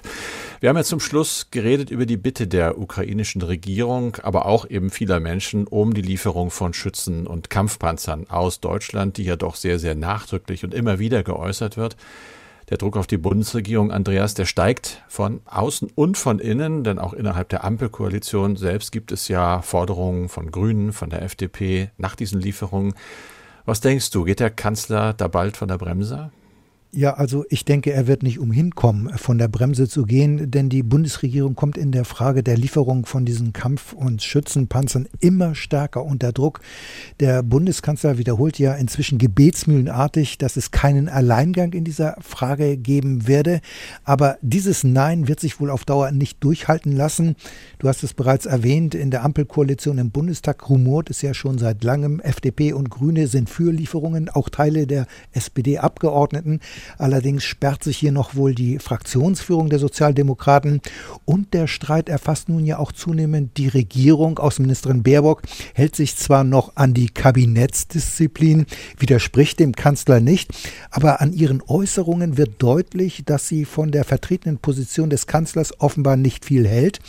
Wir 0.62 0.68
haben 0.68 0.76
ja 0.76 0.84
zum 0.84 1.00
Schluss 1.00 1.48
geredet 1.50 1.90
über 1.90 2.06
die 2.06 2.16
Bitte 2.16 2.46
der 2.46 2.78
ukrainischen 2.78 3.42
Regierung, 3.42 4.18
aber 4.22 4.46
auch 4.46 4.70
eben 4.70 4.90
vieler 4.90 5.18
Menschen 5.18 5.66
um 5.66 5.92
die 5.92 6.02
Lieferung 6.02 6.52
von 6.52 6.72
Schützen 6.72 7.26
und 7.26 7.50
Kampfpanzern 7.50 8.30
aus 8.30 8.60
Deutschland, 8.60 9.16
die 9.16 9.24
ja 9.24 9.34
doch 9.34 9.56
sehr, 9.56 9.80
sehr 9.80 9.96
nachdrücklich 9.96 10.62
und 10.62 10.72
immer 10.72 11.00
wieder 11.00 11.24
geäußert 11.24 11.76
wird. 11.76 11.96
Der 12.70 12.78
Druck 12.78 12.96
auf 12.96 13.08
die 13.08 13.16
Bundesregierung, 13.16 13.90
Andreas, 13.90 14.34
der 14.34 14.44
steigt 14.44 15.02
von 15.08 15.40
außen 15.46 15.90
und 15.96 16.16
von 16.16 16.38
innen, 16.38 16.84
denn 16.84 17.00
auch 17.00 17.12
innerhalb 17.12 17.48
der 17.48 17.64
Ampelkoalition 17.64 18.54
selbst 18.54 18.92
gibt 18.92 19.10
es 19.10 19.26
ja 19.26 19.62
Forderungen 19.62 20.28
von 20.28 20.52
Grünen, 20.52 20.92
von 20.92 21.10
der 21.10 21.22
FDP 21.22 21.90
nach 21.96 22.14
diesen 22.14 22.40
Lieferungen. 22.40 22.94
Was 23.64 23.80
denkst 23.80 24.12
du, 24.12 24.22
geht 24.22 24.38
der 24.38 24.50
Kanzler 24.50 25.12
da 25.12 25.26
bald 25.26 25.56
von 25.56 25.66
der 25.66 25.78
Bremse? 25.78 26.30
Ja, 26.94 27.14
also 27.14 27.46
ich 27.48 27.64
denke, 27.64 27.90
er 27.90 28.06
wird 28.06 28.22
nicht 28.22 28.38
umhin 28.38 28.74
kommen, 28.74 29.16
von 29.16 29.38
der 29.38 29.48
Bremse 29.48 29.88
zu 29.88 30.04
gehen, 30.04 30.50
denn 30.50 30.68
die 30.68 30.82
Bundesregierung 30.82 31.54
kommt 31.54 31.78
in 31.78 31.90
der 31.90 32.04
Frage 32.04 32.42
der 32.42 32.58
Lieferung 32.58 33.06
von 33.06 33.24
diesen 33.24 33.54
Kampf- 33.54 33.94
und 33.94 34.22
Schützenpanzern 34.22 35.08
immer 35.18 35.54
stärker 35.54 36.04
unter 36.04 36.32
Druck. 36.32 36.60
Der 37.18 37.42
Bundeskanzler 37.42 38.18
wiederholt 38.18 38.58
ja 38.58 38.74
inzwischen 38.74 39.16
gebetsmühlenartig, 39.16 40.36
dass 40.36 40.58
es 40.58 40.70
keinen 40.70 41.08
Alleingang 41.08 41.72
in 41.72 41.84
dieser 41.84 42.18
Frage 42.20 42.76
geben 42.76 43.26
werde. 43.26 43.62
Aber 44.04 44.36
dieses 44.42 44.84
Nein 44.84 45.28
wird 45.28 45.40
sich 45.40 45.60
wohl 45.60 45.70
auf 45.70 45.86
Dauer 45.86 46.10
nicht 46.10 46.44
durchhalten 46.44 46.92
lassen. 46.92 47.36
Du 47.78 47.88
hast 47.88 48.02
es 48.02 48.12
bereits 48.12 48.44
erwähnt, 48.44 48.94
in 48.94 49.10
der 49.10 49.24
Ampelkoalition 49.24 49.96
im 49.96 50.10
Bundestag 50.10 50.68
rumort 50.68 51.08
es 51.08 51.22
ja 51.22 51.32
schon 51.32 51.56
seit 51.56 51.84
langem. 51.84 52.20
FDP 52.20 52.74
und 52.74 52.90
Grüne 52.90 53.28
sind 53.28 53.48
für 53.48 53.72
Lieferungen, 53.72 54.28
auch 54.28 54.50
Teile 54.50 54.86
der 54.86 55.06
SPD-Abgeordneten. 55.32 56.60
Allerdings 56.98 57.44
sperrt 57.44 57.84
sich 57.84 57.98
hier 57.98 58.12
noch 58.12 58.34
wohl 58.34 58.54
die 58.54 58.78
Fraktionsführung 58.78 59.68
der 59.68 59.78
Sozialdemokraten 59.78 60.80
und 61.24 61.54
der 61.54 61.66
Streit 61.66 62.08
erfasst 62.08 62.48
nun 62.48 62.64
ja 62.64 62.78
auch 62.78 62.92
zunehmend 62.92 63.56
die 63.56 63.68
Regierung. 63.68 64.38
Außenministerin 64.38 65.02
Baerbock 65.02 65.42
hält 65.74 65.96
sich 65.96 66.16
zwar 66.16 66.44
noch 66.44 66.76
an 66.76 66.94
die 66.94 67.08
Kabinettsdisziplin, 67.08 68.66
widerspricht 68.98 69.60
dem 69.60 69.74
Kanzler 69.74 70.20
nicht, 70.20 70.50
aber 70.90 71.20
an 71.20 71.32
ihren 71.32 71.62
Äußerungen 71.66 72.36
wird 72.36 72.62
deutlich, 72.62 73.24
dass 73.24 73.48
sie 73.48 73.64
von 73.64 73.90
der 73.90 74.04
vertretenen 74.04 74.58
Position 74.58 75.10
des 75.10 75.26
Kanzlers 75.26 75.80
offenbar 75.80 76.16
nicht 76.16 76.44
viel 76.44 76.66
hält. 76.66 77.00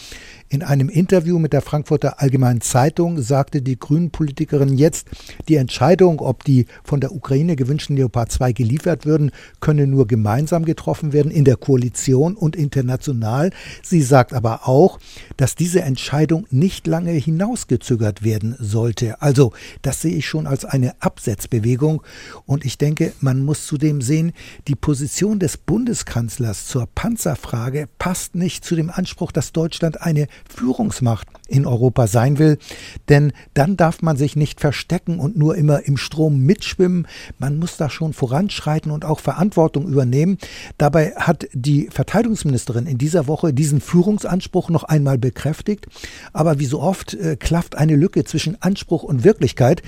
In 0.53 0.61
einem 0.61 0.87
Interview 0.87 1.39
mit 1.39 1.51
der 1.51 1.63
Frankfurter 1.63 2.21
Allgemeinen 2.21 2.61
Zeitung 2.61 3.19
sagte 3.19 3.63
die 3.63 3.79
Grünen-Politikerin 3.79 4.77
jetzt, 4.77 5.07
die 5.47 5.55
Entscheidung, 5.55 6.19
ob 6.19 6.43
die 6.43 6.67
von 6.83 7.01
der 7.01 7.11
Ukraine 7.11 7.55
gewünschten 7.55 7.95
Leopard 7.95 8.31
2 8.31 8.51
geliefert 8.51 9.07
würden, 9.07 9.31
könne 9.61 9.87
nur 9.87 10.05
gemeinsam 10.05 10.63
getroffen 10.63 11.11
werden 11.11 11.31
in 11.31 11.43
der 11.43 11.55
Koalition 11.55 12.35
und 12.35 12.55
international. 12.55 13.49
Sie 13.81 14.03
sagt 14.03 14.31
aber 14.31 14.67
auch, 14.67 14.99
dass 15.37 15.55
diese 15.55 15.81
Entscheidung 15.81 16.45
nicht 16.51 16.85
lange 16.85 17.13
hinausgezögert 17.13 18.23
werden 18.23 18.55
sollte. 18.59 19.23
Also, 19.23 19.53
das 19.81 20.01
sehe 20.01 20.15
ich 20.15 20.27
schon 20.27 20.45
als 20.45 20.65
eine 20.65 20.93
Absetzbewegung. 21.01 22.03
Und 22.45 22.63
ich 22.63 22.77
denke, 22.77 23.13
man 23.21 23.43
muss 23.43 23.65
zudem 23.65 24.01
sehen, 24.03 24.33
die 24.67 24.75
Position 24.75 25.39
des 25.39 25.57
Bundeskanzlers 25.57 26.67
zur 26.67 26.87
Panzerfrage 26.93 27.89
passt 27.97 28.35
nicht 28.35 28.63
zu 28.63 28.75
dem 28.75 28.91
Anspruch, 28.91 29.31
dass 29.31 29.51
Deutschland 29.51 29.99
eine 29.99 30.27
Führungsmacht 30.49 31.27
in 31.47 31.65
Europa 31.65 32.07
sein 32.07 32.39
will. 32.39 32.57
Denn 33.09 33.33
dann 33.53 33.77
darf 33.77 34.01
man 34.01 34.17
sich 34.17 34.35
nicht 34.35 34.59
verstecken 34.59 35.19
und 35.19 35.37
nur 35.37 35.55
immer 35.55 35.85
im 35.85 35.97
Strom 35.97 36.39
mitschwimmen. 36.39 37.07
Man 37.37 37.57
muss 37.57 37.77
da 37.77 37.89
schon 37.89 38.13
voranschreiten 38.13 38.91
und 38.91 39.05
auch 39.05 39.19
Verantwortung 39.19 39.87
übernehmen. 39.87 40.37
Dabei 40.77 41.13
hat 41.15 41.47
die 41.53 41.89
Verteidigungsministerin 41.91 42.87
in 42.87 42.97
dieser 42.97 43.27
Woche 43.27 43.53
diesen 43.53 43.81
Führungsanspruch 43.81 44.69
noch 44.69 44.83
einmal 44.83 45.17
bekräftigt. 45.17 45.87
Aber 46.31 46.59
wie 46.59 46.65
so 46.65 46.81
oft 46.81 47.13
äh, 47.13 47.35
klafft 47.35 47.75
eine 47.75 47.95
Lücke 47.95 48.23
zwischen 48.23 48.61
Anspruch 48.61 49.03
und 49.03 49.23
Wirklichkeit. 49.23 49.81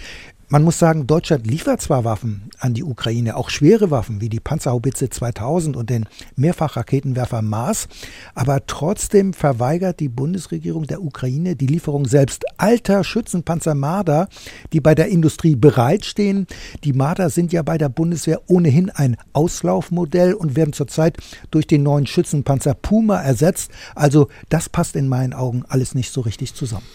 Man 0.47 0.63
muss 0.63 0.77
sagen, 0.77 1.07
Deutschland 1.07 1.47
liefert 1.47 1.81
zwar 1.81 2.03
Waffen 2.03 2.51
an 2.59 2.75
die 2.75 2.83
Ukraine, 2.83 3.35
auch 3.35 3.49
schwere 3.49 3.89
Waffen 3.89 4.21
wie 4.21 4.29
die 4.29 4.39
Panzerhaubitze 4.39 5.09
2000 5.09 5.75
und 5.75 5.89
den 5.89 6.05
Mehrfachraketenwerfer 6.35 7.41
Mars, 7.41 7.87
aber 8.35 8.67
trotzdem 8.67 9.33
verweigert 9.33 9.99
die 9.99 10.07
Bundesregierung 10.07 10.85
der 10.85 11.01
Ukraine 11.01 11.55
die 11.55 11.65
Lieferung 11.65 12.05
selbst 12.05 12.45
alter 12.57 13.03
Schützenpanzer 13.03 13.73
Marder, 13.73 14.29
die 14.71 14.81
bei 14.81 14.93
der 14.93 15.07
Industrie 15.07 15.55
bereitstehen. 15.55 16.45
Die 16.83 16.93
Marder 16.93 17.31
sind 17.31 17.51
ja 17.51 17.63
bei 17.63 17.79
der 17.79 17.89
Bundeswehr 17.89 18.41
ohnehin 18.45 18.91
ein 18.91 19.17
Auslaufmodell 19.33 20.35
und 20.35 20.55
werden 20.55 20.73
zurzeit 20.73 21.17
durch 21.49 21.65
den 21.65 21.81
neuen 21.81 22.05
Schützenpanzer 22.05 22.75
Puma 22.75 23.19
ersetzt. 23.19 23.71
Also 23.95 24.27
das 24.49 24.69
passt 24.69 24.95
in 24.95 25.07
meinen 25.07 25.33
Augen 25.33 25.63
alles 25.67 25.95
nicht 25.95 26.13
so 26.13 26.21
richtig 26.21 26.53
zusammen. 26.53 26.85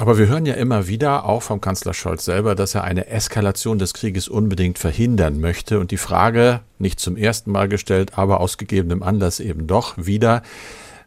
Aber 0.00 0.16
wir 0.16 0.28
hören 0.28 0.46
ja 0.46 0.54
immer 0.54 0.86
wieder, 0.86 1.24
auch 1.24 1.42
vom 1.42 1.60
Kanzler 1.60 1.92
Scholz 1.92 2.24
selber, 2.24 2.54
dass 2.54 2.76
er 2.76 2.84
eine 2.84 3.08
Eskalation 3.08 3.80
des 3.80 3.94
Krieges 3.94 4.28
unbedingt 4.28 4.78
verhindern 4.78 5.40
möchte. 5.40 5.80
Und 5.80 5.90
die 5.90 5.96
Frage, 5.96 6.60
nicht 6.78 7.00
zum 7.00 7.16
ersten 7.16 7.50
Mal 7.50 7.68
gestellt, 7.68 8.16
aber 8.16 8.40
aus 8.40 8.58
gegebenem 8.58 9.02
Anlass 9.02 9.40
eben 9.40 9.66
doch 9.66 9.94
wieder, 9.98 10.42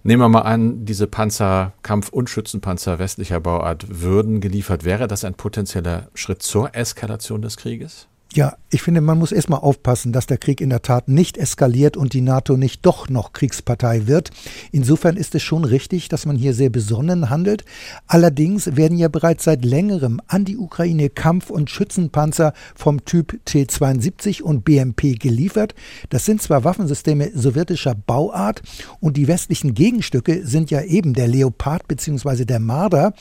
Nehmen 0.03 0.23
wir 0.23 0.29
mal 0.29 0.41
an, 0.41 0.83
diese 0.83 1.05
Panzer, 1.05 1.73
Kampf- 1.83 2.09
und 2.09 2.27
Schützenpanzer 2.27 2.97
westlicher 2.97 3.39
Bauart 3.39 4.01
würden 4.01 4.41
geliefert. 4.41 4.83
Wäre 4.83 5.07
das 5.07 5.23
ein 5.23 5.35
potenzieller 5.35 6.09
Schritt 6.15 6.41
zur 6.41 6.73
Eskalation 6.73 7.43
des 7.43 7.55
Krieges? 7.55 8.07
Ja, 8.33 8.55
ich 8.69 8.81
finde, 8.81 9.01
man 9.01 9.17
muss 9.17 9.33
erstmal 9.33 9.59
aufpassen, 9.59 10.13
dass 10.13 10.25
der 10.25 10.37
Krieg 10.37 10.61
in 10.61 10.69
der 10.69 10.81
Tat 10.81 11.09
nicht 11.09 11.37
eskaliert 11.37 11.97
und 11.97 12.13
die 12.13 12.21
NATO 12.21 12.55
nicht 12.55 12.85
doch 12.85 13.09
noch 13.09 13.33
Kriegspartei 13.33 14.07
wird. 14.07 14.29
Insofern 14.71 15.17
ist 15.17 15.35
es 15.35 15.43
schon 15.43 15.65
richtig, 15.65 16.07
dass 16.07 16.25
man 16.25 16.37
hier 16.37 16.53
sehr 16.53 16.69
besonnen 16.69 17.29
handelt. 17.29 17.65
Allerdings 18.07 18.77
werden 18.77 18.97
ja 18.97 19.09
bereits 19.09 19.43
seit 19.43 19.65
längerem 19.65 20.21
an 20.27 20.45
die 20.45 20.55
Ukraine 20.55 21.09
Kampf- 21.09 21.49
und 21.49 21.69
Schützenpanzer 21.69 22.53
vom 22.73 23.03
Typ 23.03 23.37
T-72 23.43 24.41
und 24.41 24.63
BMP 24.63 25.19
geliefert. 25.19 25.75
Das 26.09 26.23
sind 26.23 26.41
zwar 26.41 26.63
Waffensysteme 26.63 27.31
sowjetischer 27.35 27.95
Bauart 27.95 28.61
und 29.01 29.17
die 29.17 29.27
westlichen 29.27 29.73
Gegenstücke 29.73 30.47
sind 30.47 30.71
ja 30.71 30.81
eben 30.83 31.13
der 31.13 31.27
Leopard 31.27 31.89
bzw. 31.89 32.45
der 32.45 32.61
Marder. 32.61 33.13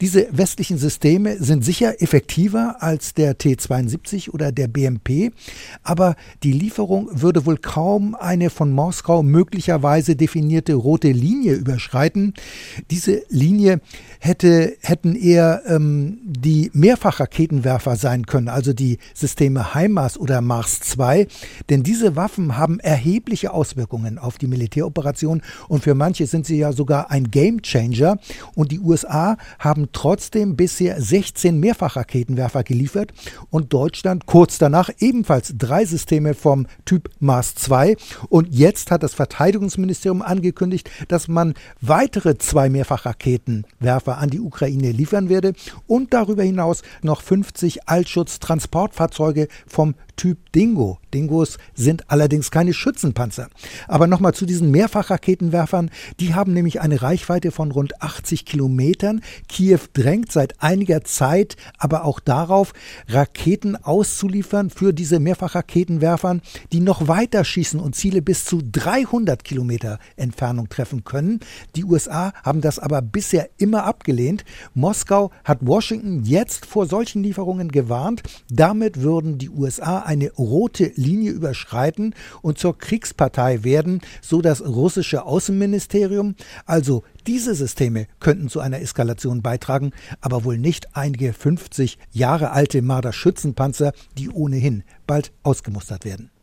Diese 0.00 0.26
westlichen 0.30 0.78
Systeme 0.78 1.36
sind 1.42 1.62
sicher 1.62 2.00
effektiver 2.00 2.76
als 2.80 3.12
der 3.12 3.36
T-72 3.36 4.30
oder 4.30 4.53
der 4.54 4.68
BMP, 4.68 5.32
aber 5.82 6.16
die 6.42 6.52
Lieferung 6.52 7.08
würde 7.12 7.46
wohl 7.46 7.58
kaum 7.58 8.14
eine 8.14 8.50
von 8.50 8.70
Moskau 8.70 9.22
möglicherweise 9.22 10.16
definierte 10.16 10.74
rote 10.74 11.10
Linie 11.10 11.54
überschreiten. 11.54 12.34
Diese 12.90 13.22
Linie 13.28 13.80
hätte, 14.20 14.76
hätten 14.80 15.16
eher 15.16 15.62
ähm, 15.66 16.18
die 16.24 16.70
Mehrfachraketenwerfer 16.72 17.96
sein 17.96 18.26
können, 18.26 18.48
also 18.48 18.72
die 18.72 18.98
Systeme 19.14 19.74
HIMARS 19.74 20.18
oder 20.18 20.40
Mars 20.40 20.80
2, 20.80 21.26
denn 21.68 21.82
diese 21.82 22.16
Waffen 22.16 22.56
haben 22.56 22.80
erhebliche 22.80 23.52
Auswirkungen 23.52 24.18
auf 24.18 24.38
die 24.38 24.46
Militäroperation 24.46 25.42
und 25.68 25.82
für 25.82 25.94
manche 25.94 26.26
sind 26.26 26.46
sie 26.46 26.58
ja 26.58 26.72
sogar 26.72 27.10
ein 27.10 27.30
Gamechanger 27.30 28.18
und 28.54 28.72
die 28.72 28.80
USA 28.80 29.36
haben 29.58 29.88
trotzdem 29.92 30.56
bisher 30.56 31.00
16 31.00 31.58
Mehrfachraketenwerfer 31.58 32.62
geliefert 32.62 33.12
und 33.50 33.72
Deutschland 33.72 34.26
kurz 34.26 34.43
kurz 34.44 34.58
danach 34.58 34.90
ebenfalls 34.98 35.54
drei 35.56 35.86
Systeme 35.86 36.34
vom 36.34 36.66
Typ 36.84 37.08
Mars 37.18 37.54
2. 37.54 37.96
Und 38.28 38.54
jetzt 38.54 38.90
hat 38.90 39.02
das 39.02 39.14
Verteidigungsministerium 39.14 40.20
angekündigt, 40.20 40.90
dass 41.08 41.28
man 41.28 41.54
weitere 41.80 42.36
zwei 42.36 42.68
Mehrfachraketenwerfer 42.68 44.18
an 44.18 44.28
die 44.28 44.40
Ukraine 44.40 44.92
liefern 44.92 45.30
werde 45.30 45.54
und 45.86 46.12
darüber 46.12 46.42
hinaus 46.42 46.82
noch 47.00 47.22
50 47.22 47.88
Allschutz-Transportfahrzeuge 47.88 49.48
vom 49.66 49.94
Typ 50.16 50.52
Dingo. 50.52 50.98
Dingos 51.12 51.58
sind 51.74 52.10
allerdings 52.10 52.50
keine 52.50 52.74
Schützenpanzer. 52.74 53.48
Aber 53.88 54.06
nochmal 54.06 54.34
zu 54.34 54.46
diesen 54.46 54.70
Mehrfachraketenwerfern. 54.70 55.90
Die 56.20 56.34
haben 56.34 56.52
nämlich 56.52 56.80
eine 56.80 57.02
Reichweite 57.02 57.50
von 57.50 57.70
rund 57.70 58.02
80 58.02 58.44
Kilometern. 58.44 59.22
Kiew 59.48 59.80
drängt 59.92 60.32
seit 60.32 60.60
einiger 60.62 61.04
Zeit 61.04 61.56
aber 61.78 62.04
auch 62.04 62.20
darauf, 62.20 62.72
Raketen 63.08 63.76
auszuliefern 63.76 64.70
für 64.70 64.92
diese 64.92 65.20
Mehrfachraketenwerfern, 65.20 66.42
die 66.72 66.80
noch 66.80 67.08
weiter 67.08 67.44
schießen 67.44 67.80
und 67.80 67.94
Ziele 67.94 68.22
bis 68.22 68.44
zu 68.44 68.60
300 68.62 69.44
Kilometer 69.44 69.98
Entfernung 70.16 70.68
treffen 70.68 71.04
können. 71.04 71.40
Die 71.76 71.84
USA 71.84 72.32
haben 72.42 72.60
das 72.60 72.78
aber 72.78 73.02
bisher 73.02 73.50
immer 73.58 73.84
abgelehnt. 73.84 74.44
Moskau 74.74 75.30
hat 75.44 75.58
Washington 75.66 76.24
jetzt 76.24 76.66
vor 76.66 76.86
solchen 76.86 77.22
Lieferungen 77.22 77.70
gewarnt. 77.70 78.22
Damit 78.50 79.00
würden 79.00 79.38
die 79.38 79.50
USA 79.50 80.00
eine 80.04 80.32
rote 80.32 80.92
Linie 80.96 81.32
überschreiten 81.32 82.14
und 82.42 82.58
zur 82.58 82.76
Kriegspartei 82.78 83.64
werden, 83.64 84.00
so 84.20 84.40
das 84.42 84.62
russische 84.64 85.24
Außenministerium. 85.24 86.34
Also 86.66 87.04
diese 87.26 87.54
Systeme 87.54 88.06
könnten 88.20 88.48
zu 88.48 88.60
einer 88.60 88.80
Eskalation 88.80 89.42
beitragen, 89.42 89.92
aber 90.20 90.44
wohl 90.44 90.58
nicht 90.58 90.96
einige 90.96 91.32
50 91.32 91.98
Jahre 92.12 92.50
alte 92.50 92.82
Marder-Schützenpanzer, 92.82 93.92
die 94.18 94.30
ohnehin 94.30 94.82
bald 95.06 95.32
ausgemustert 95.42 96.04
werden. 96.04 96.33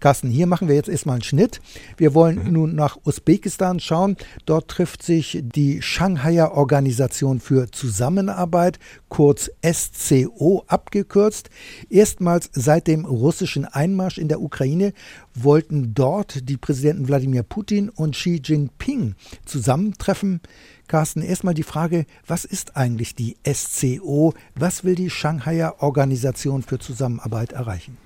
Carsten, 0.00 0.30
hier 0.30 0.46
machen 0.46 0.68
wir 0.68 0.74
jetzt 0.74 0.88
erstmal 0.88 1.14
einen 1.14 1.24
Schnitt. 1.24 1.60
Wir 1.96 2.14
wollen 2.14 2.44
mhm. 2.44 2.52
nun 2.52 2.74
nach 2.74 2.98
Usbekistan 3.04 3.80
schauen. 3.80 4.16
Dort 4.46 4.68
trifft 4.68 5.02
sich 5.02 5.40
die 5.42 5.82
Shanghaier 5.82 6.52
Organisation 6.52 7.40
für 7.40 7.70
Zusammenarbeit, 7.70 8.78
kurz 9.08 9.50
SCO 9.64 10.64
abgekürzt. 10.66 11.50
Erstmals 11.88 12.50
seit 12.52 12.86
dem 12.86 13.04
russischen 13.04 13.64
Einmarsch 13.64 14.18
in 14.18 14.28
der 14.28 14.40
Ukraine 14.40 14.92
wollten 15.34 15.94
dort 15.94 16.48
die 16.48 16.56
Präsidenten 16.56 17.08
Wladimir 17.08 17.42
Putin 17.42 17.88
und 17.88 18.14
Xi 18.14 18.40
Jinping 18.42 19.14
zusammentreffen. 19.44 20.40
Carsten, 20.88 21.22
erstmal 21.22 21.54
die 21.54 21.62
Frage, 21.62 22.04
was 22.26 22.44
ist 22.44 22.76
eigentlich 22.76 23.14
die 23.14 23.36
SCO? 23.46 24.34
Was 24.56 24.82
will 24.82 24.96
die 24.96 25.10
Shanghaier 25.10 25.76
Organisation 25.78 26.62
für 26.62 26.80
Zusammenarbeit 26.80 27.52
erreichen? 27.52 27.96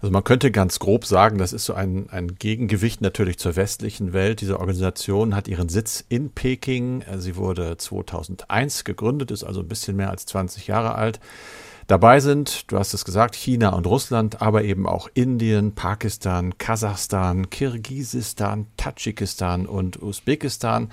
Also 0.00 0.12
man 0.12 0.24
könnte 0.24 0.50
ganz 0.50 0.78
grob 0.78 1.04
sagen, 1.04 1.38
das 1.38 1.52
ist 1.52 1.64
so 1.64 1.74
ein, 1.74 2.08
ein 2.10 2.36
Gegengewicht 2.36 3.00
natürlich 3.00 3.38
zur 3.38 3.56
westlichen 3.56 4.12
Welt. 4.12 4.40
Diese 4.40 4.60
Organisation 4.60 5.34
hat 5.34 5.48
ihren 5.48 5.68
Sitz 5.68 6.04
in 6.08 6.30
Peking. 6.30 7.04
Sie 7.16 7.36
wurde 7.36 7.76
2001 7.76 8.84
gegründet, 8.84 9.30
ist 9.30 9.44
also 9.44 9.60
ein 9.60 9.68
bisschen 9.68 9.96
mehr 9.96 10.10
als 10.10 10.26
20 10.26 10.66
Jahre 10.66 10.94
alt. 10.94 11.20
Dabei 11.86 12.20
sind, 12.20 12.72
du 12.72 12.78
hast 12.78 12.94
es 12.94 13.04
gesagt, 13.04 13.34
China 13.34 13.70
und 13.70 13.86
Russland, 13.86 14.40
aber 14.40 14.64
eben 14.64 14.86
auch 14.86 15.08
Indien, 15.12 15.74
Pakistan, 15.74 16.56
Kasachstan, 16.56 17.50
Kirgisistan, 17.50 18.66
Tadschikistan 18.78 19.66
und 19.66 20.02
Usbekistan. 20.02 20.90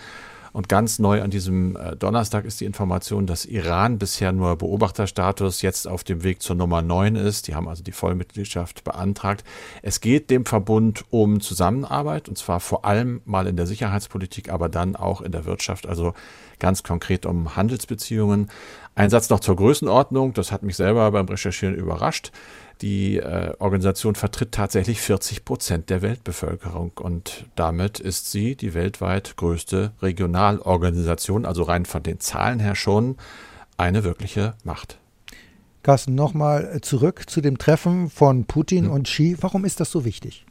Und 0.54 0.68
ganz 0.68 1.00
neu 1.00 1.22
an 1.22 1.30
diesem 1.30 1.76
äh, 1.78 1.96
Donnerstag 1.96 2.46
ist 2.46 2.60
die 2.60 2.66
Information, 2.66 3.26
dass 3.26 3.46
Iran 3.46 3.98
bisher 3.98 4.32
nur 4.32 4.58
Beobachterstatus 4.58 5.62
jetzt 5.62 5.88
auf 5.88 6.04
dem 6.04 6.24
Weg 6.24 6.42
zur 6.42 6.56
Nummer 6.56 6.82
9 6.82 7.16
ist. 7.16 7.48
Die 7.48 7.56
haben 7.56 7.70
also 7.70 7.84
die 7.84 7.94
Vollmitgliedschaft 7.94 8.84
beantragt. 8.84 9.46
Es 9.82 10.02
geht 10.02 10.30
dem 10.30 10.46
Verbund 10.46 11.06
um 11.10 11.40
Zusammenarbeit 11.40 12.28
und 12.28 12.38
zwar 12.38 12.60
vor 12.60 12.84
allem 12.84 13.22
mal 13.26 13.48
in 13.48 13.56
der 13.56 13.68
Sicherheitspolitik, 13.68 14.50
aber 14.50 14.68
dann 14.68 14.96
auch 14.96 15.22
in 15.22 15.32
der 15.32 15.46
Wirtschaft, 15.46 15.88
also 15.88 16.14
ganz 16.60 16.84
konkret 16.84 17.26
um 17.26 17.56
Handelsbeziehungen. 17.56 18.50
Ein 18.94 19.10
Satz 19.10 19.30
noch 19.30 19.40
zur 19.40 19.56
Größenordnung, 19.56 20.34
das 20.34 20.52
hat 20.52 20.64
mich 20.64 20.76
selber 20.76 21.10
beim 21.12 21.26
Recherchieren 21.28 21.76
überrascht. 21.76 22.32
Die 22.82 23.18
äh, 23.18 23.54
Organisation 23.60 24.16
vertritt 24.16 24.54
tatsächlich 24.54 25.02
40 25.02 25.46
Prozent 25.46 25.90
der 25.90 26.02
Weltbevölkerung 26.02 26.92
und 27.00 27.46
damit 27.56 28.00
ist 28.00 28.32
sie 28.32 28.56
die 28.56 28.74
weltweit 28.74 29.38
größte 29.38 29.92
Regionalorganisation, 30.02 31.46
also 31.46 31.64
rein 31.64 31.86
von 31.86 32.02
den 32.02 32.20
Zahlen 32.20 32.60
her 32.60 32.76
schon 32.76 33.18
eine 33.78 34.04
wirkliche 34.04 34.56
Macht. 34.64 34.98
Carsten, 35.84 36.16
nochmal 36.16 36.80
zurück 36.82 37.30
zu 37.30 37.42
dem 37.42 37.58
Treffen 37.58 38.10
von 38.10 38.46
Putin 38.46 38.86
hm. 38.86 38.92
und 38.92 39.08
Xi. 39.08 39.38
Warum 39.40 39.66
ist 39.66 39.80
das 39.80 39.92
so 39.92 40.06
wichtig? 40.06 40.46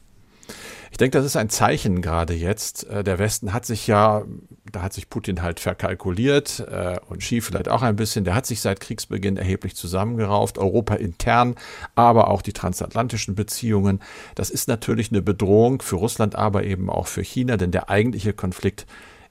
Ich 0.91 0.97
denke, 0.97 1.19
das 1.19 1.27
ist 1.27 1.37
ein 1.37 1.49
Zeichen 1.49 2.03
gerade 2.03 2.35
jetzt. 2.35 2.85
Äh, 2.89 3.05
der 3.05 3.19
Westen 3.19 3.53
hat 3.53 3.67
sich 3.67 3.87
ja, 3.87 4.25
da 4.71 4.83
hat 4.83 4.93
sich 4.93 5.09
Putin 5.09 5.43
halt 5.43 5.61
verkalkuliert 5.61 6.61
äh, 6.71 6.99
und 7.09 7.21
Xi 7.21 7.41
vielleicht 7.41 7.69
auch 7.69 7.83
ein 7.83 7.97
bisschen, 7.97 8.25
der 8.25 8.35
hat 8.35 8.47
sich 8.47 8.61
seit 8.61 8.81
Kriegsbeginn 8.81 9.37
erheblich 9.37 9.77
zusammengerauft, 9.77 10.59
Europa 10.59 10.95
intern, 10.95 11.55
aber 11.95 12.29
auch 12.29 12.43
die 12.43 12.53
transatlantischen 12.53 13.35
Beziehungen. 13.35 14.01
Das 14.35 14.51
ist 14.51 14.69
natürlich 14.69 15.11
eine 15.11 15.23
Bedrohung 15.23 15.83
für 15.83 15.97
Russland, 15.97 16.37
aber 16.37 16.65
eben 16.65 16.91
auch 16.91 17.07
für 17.07 17.23
China, 17.23 17.57
denn 17.57 17.71
der 17.71 17.89
eigentliche 17.89 18.33
Konflikt 18.33 18.87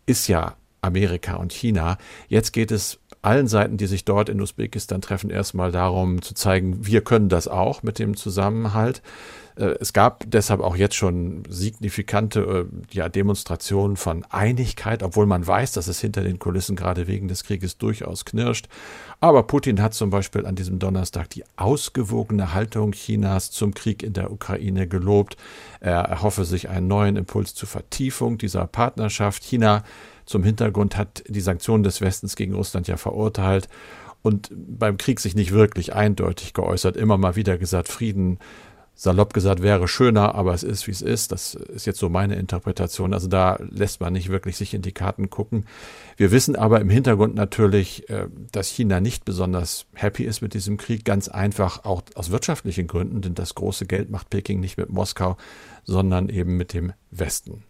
ist 0.06 0.28
ja 0.28 0.56
Amerika 0.82 1.36
und 1.36 1.52
China. 1.54 1.98
Jetzt 2.28 2.54
geht 2.54 2.72
es 2.72 3.00
allen 3.22 3.48
Seiten, 3.48 3.78
die 3.78 3.88
sich 3.88 4.06
dort 4.06 4.30
in 4.30 4.42
Usbekistan 4.42 5.02
treffen, 5.02 5.30
erstmal 5.30 5.72
darum 5.72 6.22
zu 6.22 6.34
zeigen, 6.34 6.86
wir 6.86 7.02
können 7.02 7.30
das 7.30 7.48
auch 7.48 7.84
mit 7.84 8.00
dem 8.00 8.16
Zusammenhalt. 8.16 9.02
Äh, 9.60 9.76
es 9.80 9.94
gab 9.94 10.24
deshalb 10.28 10.62
auch 10.62 10.76
jetzt 10.76 10.96
schon 10.96 11.44
signifikante 11.50 12.40
äh, 12.72 12.96
ja, 12.96 13.10
Demonstrationen 13.10 13.98
von 13.98 14.26
Einigkeit, 14.30 15.04
obwohl 15.04 15.26
man 15.26 15.46
weiß, 15.46 15.74
dass 15.74 15.88
es 15.88 16.00
hinter 16.00 16.22
den 16.22 16.40
Kulissen 16.40 16.76
gerade 16.76 17.08
wegen 17.08 17.28
des 17.28 17.44
Krieges 17.44 17.78
durchaus 17.78 18.26
knirscht. 18.26 18.68
Aber 19.20 19.44
Putin 19.44 19.82
hat 19.82 19.94
zum 19.94 20.10
Beispiel 20.10 20.46
an 20.46 20.56
diesem 20.56 20.80
Donnerstag 20.80 21.30
die 21.30 21.44
ausgewogene 21.58 22.54
Haltung 22.54 22.94
Chinas 22.94 23.52
zum 23.52 23.74
Krieg 23.74 24.02
in 24.02 24.14
der 24.14 24.32
Ukraine 24.32 24.88
gelobt. 24.88 25.36
Er 25.82 26.02
erhoffe 26.04 26.46
sich 26.46 26.70
einen 26.70 26.88
neuen 26.88 27.18
Impuls 27.18 27.54
zur 27.54 27.68
Vertiefung 27.68 28.38
dieser 28.38 28.66
Partnerschaft. 28.66 29.44
China 29.44 29.84
zum 30.30 30.44
Hintergrund 30.44 30.96
hat 30.96 31.24
die 31.28 31.42
Sanktionen 31.42 31.84
des 31.84 32.02
Westens 32.02 32.36
gegen 32.36 32.54
Russland 32.54 32.88
ja 32.88 32.98
verurteilt 32.98 33.68
und 34.22 34.52
beim 34.54 34.98
Krieg 34.98 35.20
sich 35.20 35.34
nicht 35.34 35.52
wirklich 35.52 35.96
eindeutig 35.96 36.54
geäußert, 36.54 36.98
immer 36.98 37.18
mal 37.18 37.36
wieder 37.36 37.58
gesagt, 37.58 37.88
Frieden 37.88 38.38
salopp 38.94 39.34
gesagt 39.34 39.64
wäre 39.64 39.88
schöner, 39.88 40.36
aber 40.36 40.54
es 40.54 40.62
ist, 40.62 40.86
wie 40.86 40.92
es 40.92 41.02
ist. 41.02 41.32
Das 41.32 41.56
ist 41.56 41.88
jetzt 41.88 42.00
so 42.00 42.10
meine 42.10 42.36
Interpretation. 42.36 43.14
Also 43.14 43.28
da 43.28 43.58
lässt 43.72 44.02
man 44.02 44.12
nicht 44.12 44.28
wirklich 44.30 44.58
sich 44.58 44.74
in 44.74 44.82
die 44.82 44.92
Karten 44.92 45.30
gucken. 45.30 45.66
Wir 46.18 46.32
wissen 46.32 46.58
aber 46.58 46.82
im 46.82 46.90
Hintergrund 46.90 47.34
natürlich, 47.34 48.10
äh, 48.10 48.28
dass 48.52 48.68
China 48.68 49.00
nicht 49.00 49.24
besonders 49.24 49.86
happy 49.94 50.26
ist 50.26 50.42
mit 50.42 50.54
diesem 50.54 50.76
Krieg. 50.76 51.06
Ganz 51.06 51.30
einfach 51.30 51.86
auch 51.86 52.02
aus 52.16 52.30
wirtschaftlichen 52.30 52.88
Gründen, 52.88 53.22
denn 53.22 53.36
das 53.36 53.56
große 53.56 53.86
Geld 53.86 54.10
macht 54.10 54.30
Peking 54.30 54.60
nicht 54.60 54.78
mit 54.78 54.90
Moskau, 54.90 55.38
sondern 55.86 56.28
eben 56.28 56.58
mit 56.58 56.74
dem 56.74 56.92
Westen. 57.10 57.64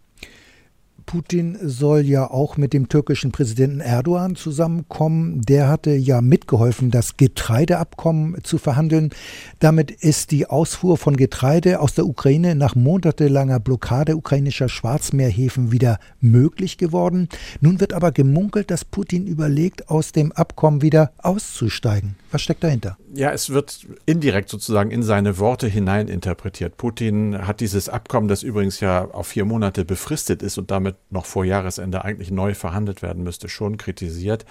Putin 1.09 1.57
soll 1.63 2.01
ja 2.01 2.29
auch 2.29 2.55
mit 2.55 2.71
dem 2.71 2.87
türkischen 2.87 3.31
Präsidenten 3.31 3.79
Erdogan 3.79 4.35
zusammenkommen. 4.35 5.41
Der 5.41 5.67
hatte 5.67 5.89
ja 5.95 6.21
mitgeholfen, 6.21 6.91
das 6.91 7.17
Getreideabkommen 7.17 8.43
zu 8.43 8.59
verhandeln. 8.59 9.09
Damit 9.57 9.89
ist 9.89 10.29
die 10.29 10.45
Ausfuhr 10.45 10.97
von 10.97 11.17
Getreide 11.17 11.79
aus 11.79 11.95
der 11.95 12.05
Ukraine 12.05 12.53
nach 12.53 12.75
monatelanger 12.75 13.59
Blockade 13.59 14.15
ukrainischer 14.15 14.69
Schwarzmeerhäfen 14.69 15.71
wieder 15.71 15.97
möglich 16.21 16.77
geworden. 16.77 17.27
Nun 17.59 17.79
wird 17.79 17.93
aber 17.93 18.11
gemunkelt, 18.11 18.69
dass 18.69 18.85
Putin 18.85 19.25
überlegt, 19.25 19.89
aus 19.89 20.11
dem 20.11 20.31
Abkommen 20.31 20.83
wieder 20.83 21.11
auszusteigen. 21.17 22.17
Was 22.31 22.41
steckt 22.41 22.63
dahinter? 22.63 22.97
Ja, 23.13 23.31
es 23.31 23.49
wird 23.49 23.87
indirekt 24.05 24.49
sozusagen 24.49 24.91
in 24.91 25.03
seine 25.03 25.37
Worte 25.39 25.67
hineininterpretiert. 25.67 26.77
Putin 26.77 27.47
hat 27.47 27.59
dieses 27.59 27.89
Abkommen, 27.89 28.27
das 28.27 28.43
übrigens 28.43 28.79
ja 28.79 29.05
auf 29.05 29.27
vier 29.27 29.45
Monate 29.45 29.85
befristet 29.85 30.43
ist 30.43 30.57
und 30.57 30.69
damit 30.69 30.95
noch 31.09 31.25
vor 31.25 31.45
Jahresende 31.45 32.05
eigentlich 32.05 32.31
neu 32.31 32.53
verhandelt 32.53 33.01
werden 33.01 33.23
müsste, 33.23 33.49
schon 33.49 33.77
kritisiert. 33.77 34.45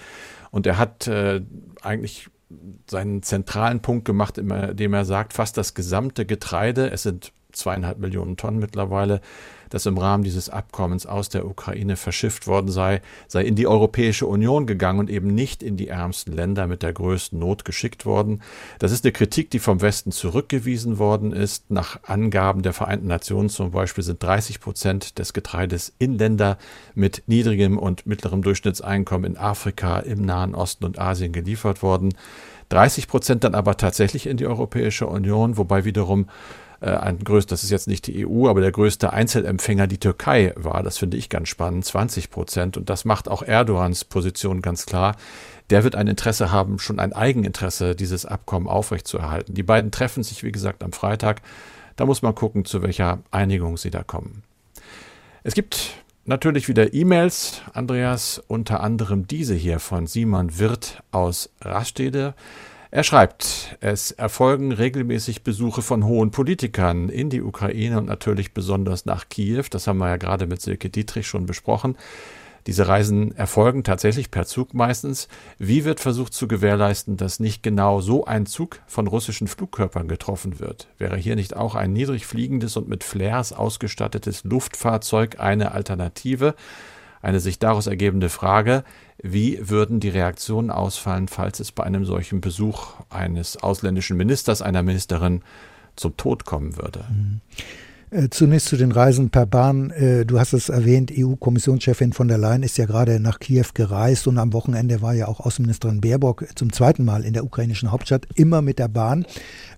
Und 0.51 0.67
er 0.67 0.77
hat 0.77 1.07
äh, 1.07 1.41
eigentlich 1.81 2.29
seinen 2.89 3.23
zentralen 3.23 3.81
Punkt 3.81 4.05
gemacht, 4.05 4.37
indem 4.37 4.93
er 4.93 5.05
sagt, 5.05 5.33
fast 5.33 5.57
das 5.57 5.73
gesamte 5.73 6.25
Getreide, 6.25 6.89
es 6.89 7.03
sind 7.03 7.31
zweieinhalb 7.51 7.99
Millionen 7.99 8.37
Tonnen 8.37 8.59
mittlerweile, 8.59 9.21
das 9.69 9.85
im 9.85 9.97
Rahmen 9.97 10.23
dieses 10.23 10.49
Abkommens 10.49 11.05
aus 11.05 11.29
der 11.29 11.45
Ukraine 11.45 11.95
verschifft 11.95 12.47
worden 12.47 12.69
sei, 12.69 13.01
sei 13.27 13.43
in 13.43 13.55
die 13.55 13.67
Europäische 13.67 14.25
Union 14.25 14.65
gegangen 14.65 14.99
und 14.99 15.09
eben 15.09 15.27
nicht 15.27 15.63
in 15.63 15.77
die 15.77 15.87
ärmsten 15.87 16.33
Länder 16.33 16.67
mit 16.67 16.83
der 16.83 16.93
größten 16.93 17.37
Not 17.39 17.65
geschickt 17.65 18.05
worden. 18.05 18.41
Das 18.79 18.91
ist 18.91 19.05
eine 19.05 19.11
Kritik, 19.11 19.51
die 19.51 19.59
vom 19.59 19.81
Westen 19.81 20.11
zurückgewiesen 20.11 20.97
worden 20.97 21.31
ist. 21.31 21.69
Nach 21.71 21.99
Angaben 22.03 22.61
der 22.63 22.73
Vereinten 22.73 23.07
Nationen 23.07 23.49
zum 23.49 23.71
Beispiel 23.71 24.03
sind 24.03 24.21
30 24.21 24.59
Prozent 24.59 25.19
des 25.19 25.33
Getreides 25.33 25.93
in 25.99 26.17
Länder 26.17 26.57
mit 26.95 27.23
niedrigem 27.27 27.77
und 27.77 28.05
mittlerem 28.05 28.41
Durchschnittseinkommen 28.41 29.33
in 29.33 29.37
Afrika, 29.37 29.99
im 29.99 30.23
Nahen 30.23 30.55
Osten 30.55 30.85
und 30.85 30.99
Asien 30.99 31.31
geliefert 31.31 31.83
worden. 31.83 32.13
30 32.69 33.07
Prozent 33.07 33.43
dann 33.43 33.55
aber 33.55 33.77
tatsächlich 33.77 34.27
in 34.27 34.37
die 34.37 34.45
Europäische 34.45 35.07
Union, 35.07 35.57
wobei 35.57 35.85
wiederum 35.85 36.27
ein 36.81 37.19
größter, 37.19 37.49
das 37.49 37.63
ist 37.63 37.71
jetzt 37.71 37.87
nicht 37.87 38.07
die 38.07 38.25
EU, 38.25 38.47
aber 38.47 38.61
der 38.61 38.71
größte 38.71 39.11
Einzelempfänger 39.11 39.87
die 39.87 39.97
Türkei 39.97 40.53
war. 40.55 40.81
Das 40.81 40.97
finde 40.97 41.17
ich 41.17 41.29
ganz 41.29 41.49
spannend, 41.49 41.85
20 41.85 42.29
Prozent. 42.29 42.77
Und 42.77 42.89
das 42.89 43.03
macht 43.05 43.27
auch 43.27 43.43
Erdogans 43.43 44.05
Position 44.05 44.61
ganz 44.61 44.85
klar. 44.85 45.15
Der 45.69 45.83
wird 45.83 45.95
ein 45.95 46.07
Interesse 46.07 46.51
haben, 46.51 46.79
schon 46.79 46.99
ein 46.99 47.13
Eigeninteresse, 47.13 47.95
dieses 47.95 48.25
Abkommen 48.25 48.67
aufrechtzuerhalten. 48.67 49.53
Die 49.53 49.63
beiden 49.63 49.91
treffen 49.91 50.23
sich, 50.23 50.43
wie 50.43 50.51
gesagt, 50.51 50.83
am 50.83 50.93
Freitag. 50.93 51.41
Da 51.95 52.05
muss 52.05 52.21
man 52.21 52.33
gucken, 52.33 52.63
zu 52.63 52.81
welcher 52.81 53.19
Einigung 53.29 53.75
sie 53.75 53.91
da 53.91 54.03
kommen. 54.03 54.43
Es 55.43 55.53
gibt 55.53 55.95
natürlich 56.25 56.69
wieder 56.69 56.93
E-Mails, 56.93 57.61
Andreas, 57.73 58.41
unter 58.47 58.81
anderem 58.81 59.27
diese 59.27 59.53
hier 59.53 59.79
von 59.79 60.07
Simon 60.07 60.57
Wirth 60.59 61.03
aus 61.11 61.49
Rastede. 61.61 62.35
Er 62.91 63.03
schreibt, 63.03 63.77
es 63.81 64.09
erfolgen 64.09 64.71
regelmäßig 64.71 65.43
Besuche 65.43 65.83
von 65.83 66.05
hohen 66.05 66.31
Politikern 66.31 67.09
in 67.09 67.29
die 67.29 67.43
Ukraine 67.43 67.99
und 67.99 68.07
natürlich 68.07 68.55
besonders 68.55 69.05
nach 69.05 69.29
Kiew. 69.29 69.65
Das 69.69 69.85
haben 69.85 69.99
wir 69.99 70.07
ja 70.07 70.17
gerade 70.17 70.47
mit 70.47 70.59
Silke 70.59 70.89
Dietrich 70.89 71.27
schon 71.27 71.45
besprochen. 71.45 71.95
Diese 72.65 72.87
Reisen 72.87 73.31
erfolgen 73.35 73.83
tatsächlich 73.83 74.31
per 74.31 74.47
Zug 74.47 74.73
meistens. 74.73 75.27
Wie 75.59 75.85
wird 75.85 75.99
versucht 75.99 76.33
zu 76.33 76.47
gewährleisten, 76.47 77.15
dass 77.15 77.39
nicht 77.39 77.61
genau 77.61 78.01
so 78.01 78.25
ein 78.25 78.47
Zug 78.47 78.79
von 78.87 79.05
russischen 79.05 79.47
Flugkörpern 79.47 80.07
getroffen 80.07 80.59
wird? 80.59 80.87
Wäre 80.97 81.15
hier 81.15 81.35
nicht 81.35 81.55
auch 81.55 81.75
ein 81.75 81.93
niedrig 81.93 82.25
fliegendes 82.25 82.75
und 82.75 82.89
mit 82.89 83.03
Flares 83.03 83.53
ausgestattetes 83.53 84.45
Luftfahrzeug 84.45 85.39
eine 85.39 85.73
Alternative? 85.73 86.55
Eine 87.21 87.39
sich 87.39 87.59
daraus 87.59 87.87
ergebende 87.87 88.29
Frage, 88.29 88.83
wie 89.21 89.69
würden 89.69 89.99
die 89.99 90.09
Reaktionen 90.09 90.71
ausfallen, 90.71 91.27
falls 91.27 91.59
es 91.59 91.71
bei 91.71 91.83
einem 91.83 92.05
solchen 92.05 92.39
Besuch 92.41 92.93
eines 93.09 93.57
ausländischen 93.57 94.15
Ministers, 94.15 94.61
einer 94.61 94.83
Ministerin 94.83 95.43
zum 95.95 96.15
Tod 96.15 96.45
kommen 96.45 96.77
würde? 96.77 97.05
Mhm. 97.09 97.41
Äh, 98.11 98.29
zunächst 98.31 98.69
zu 98.69 98.75
den 98.75 98.91
Reisen 98.91 99.29
per 99.29 99.45
Bahn. 99.45 99.91
Äh, 99.91 100.25
du 100.25 100.39
hast 100.39 100.53
es 100.53 100.69
erwähnt, 100.69 101.11
EU-Kommissionschefin 101.15 102.11
von 102.11 102.27
der 102.27 102.39
Leyen 102.39 102.63
ist 102.63 102.79
ja 102.79 102.87
gerade 102.87 103.19
nach 103.19 103.39
Kiew 103.39 103.67
gereist 103.75 104.25
und 104.27 104.39
am 104.39 104.51
Wochenende 104.51 105.03
war 105.03 105.13
ja 105.13 105.27
auch 105.27 105.39
Außenministerin 105.39 106.01
Baerbock 106.01 106.45
zum 106.55 106.73
zweiten 106.73 107.05
Mal 107.05 107.23
in 107.23 107.33
der 107.33 107.43
ukrainischen 107.43 107.91
Hauptstadt, 107.91 108.27
immer 108.33 108.63
mit 108.63 108.79
der 108.79 108.87
Bahn. 108.87 109.27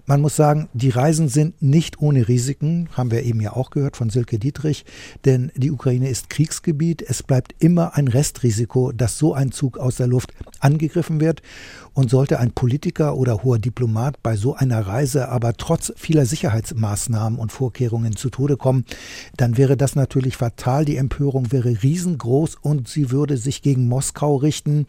Man 0.06 0.22
muss 0.22 0.36
sagen, 0.36 0.70
die 0.74 0.90
Reisen 0.90 1.28
sind 1.28 1.62
nicht 1.62 2.02
ohne 2.02 2.28
Risiken, 2.28 2.90
haben 2.94 3.12
wir 3.12 3.24
eben 3.24 3.42
ja 3.42 3.54
auch 3.54 3.70
gehört 3.70 3.98
von 3.98 4.10
Silke 4.10 4.40
Dietrich, 4.40 4.86
denn 5.26 5.52
die 5.56 5.72
Ukraine 5.72 6.10
ist 6.10 6.30
Kriegsgebiet. 6.30 7.02
Es 7.02 7.24
bleibt 7.24 7.54
immer 7.60 7.96
ein 7.96 8.08
Restrisiko, 8.08 8.94
dass 8.94 9.18
so 9.18 9.34
ein 9.34 9.52
Zug 9.52 9.78
aus 9.78 9.98
der 9.98 10.08
Luft 10.08 10.34
angegriffen 10.60 11.20
wird. 11.20 11.42
Und 11.94 12.10
sollte 12.10 12.40
ein 12.40 12.52
Politiker 12.52 13.18
oder 13.18 13.44
hoher 13.44 13.60
Diplomat 13.60 14.24
bei 14.24 14.38
so 14.38 14.56
einer 14.56 14.88
Reise 14.88 15.28
aber 15.28 15.58
trotz 15.58 15.92
vieler 15.98 16.26
Sicherheitsmaßnahmen 16.26 17.38
und 17.38 17.52
Vorkehrungen 17.52 18.16
zu 18.22 18.30
Tode 18.30 18.56
kommen, 18.56 18.86
dann 19.36 19.58
wäre 19.58 19.76
das 19.76 19.96
natürlich 19.96 20.38
fatal. 20.38 20.86
Die 20.86 20.96
Empörung 20.96 21.52
wäre 21.52 21.84
riesengroß 21.84 22.58
und 22.62 22.88
sie 22.88 23.12
würde 23.12 23.36
sich 23.36 23.62
gegen 23.62 23.88
Moskau 23.88 24.38
richten. 24.38 24.86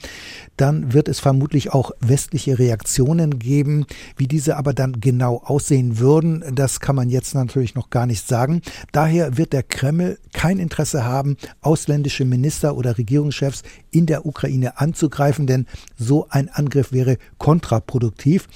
Dann 0.57 0.93
wird 0.93 1.09
es 1.09 1.19
vermutlich 1.19 1.73
auch 1.73 1.91
westliche 2.01 2.59
Reaktionen 2.59 3.39
geben. 3.39 3.87
Wie 4.17 4.29
diese 4.29 4.57
aber 4.57 4.75
dann 4.75 5.01
genau 5.01 5.43
aussehen 5.45 5.99
würden, 5.99 6.45
das 6.55 6.81
kann 6.81 6.95
man 6.95 7.09
jetzt 7.09 7.35
natürlich 7.35 7.75
noch 7.75 7.91
gar 7.91 8.07
nicht 8.07 8.29
sagen. 8.29 8.63
Daher 8.93 9.37
wird 9.37 9.53
der 9.53 9.63
Kreml 9.63 10.19
kein 10.33 10.59
Interesse 10.59 11.05
haben, 11.05 11.37
ausländische 11.61 12.25
Minister 12.25 12.77
oder 12.77 12.99
Regierungschefs 12.99 13.63
in 13.91 14.07
der 14.07 14.27
Ukraine 14.27 14.79
anzugreifen, 14.79 15.47
denn 15.47 15.67
so 15.97 16.27
ein 16.31 16.49
Angriff 16.49 16.93
wäre 16.93 17.19
kontraproduktiv. 17.39 18.49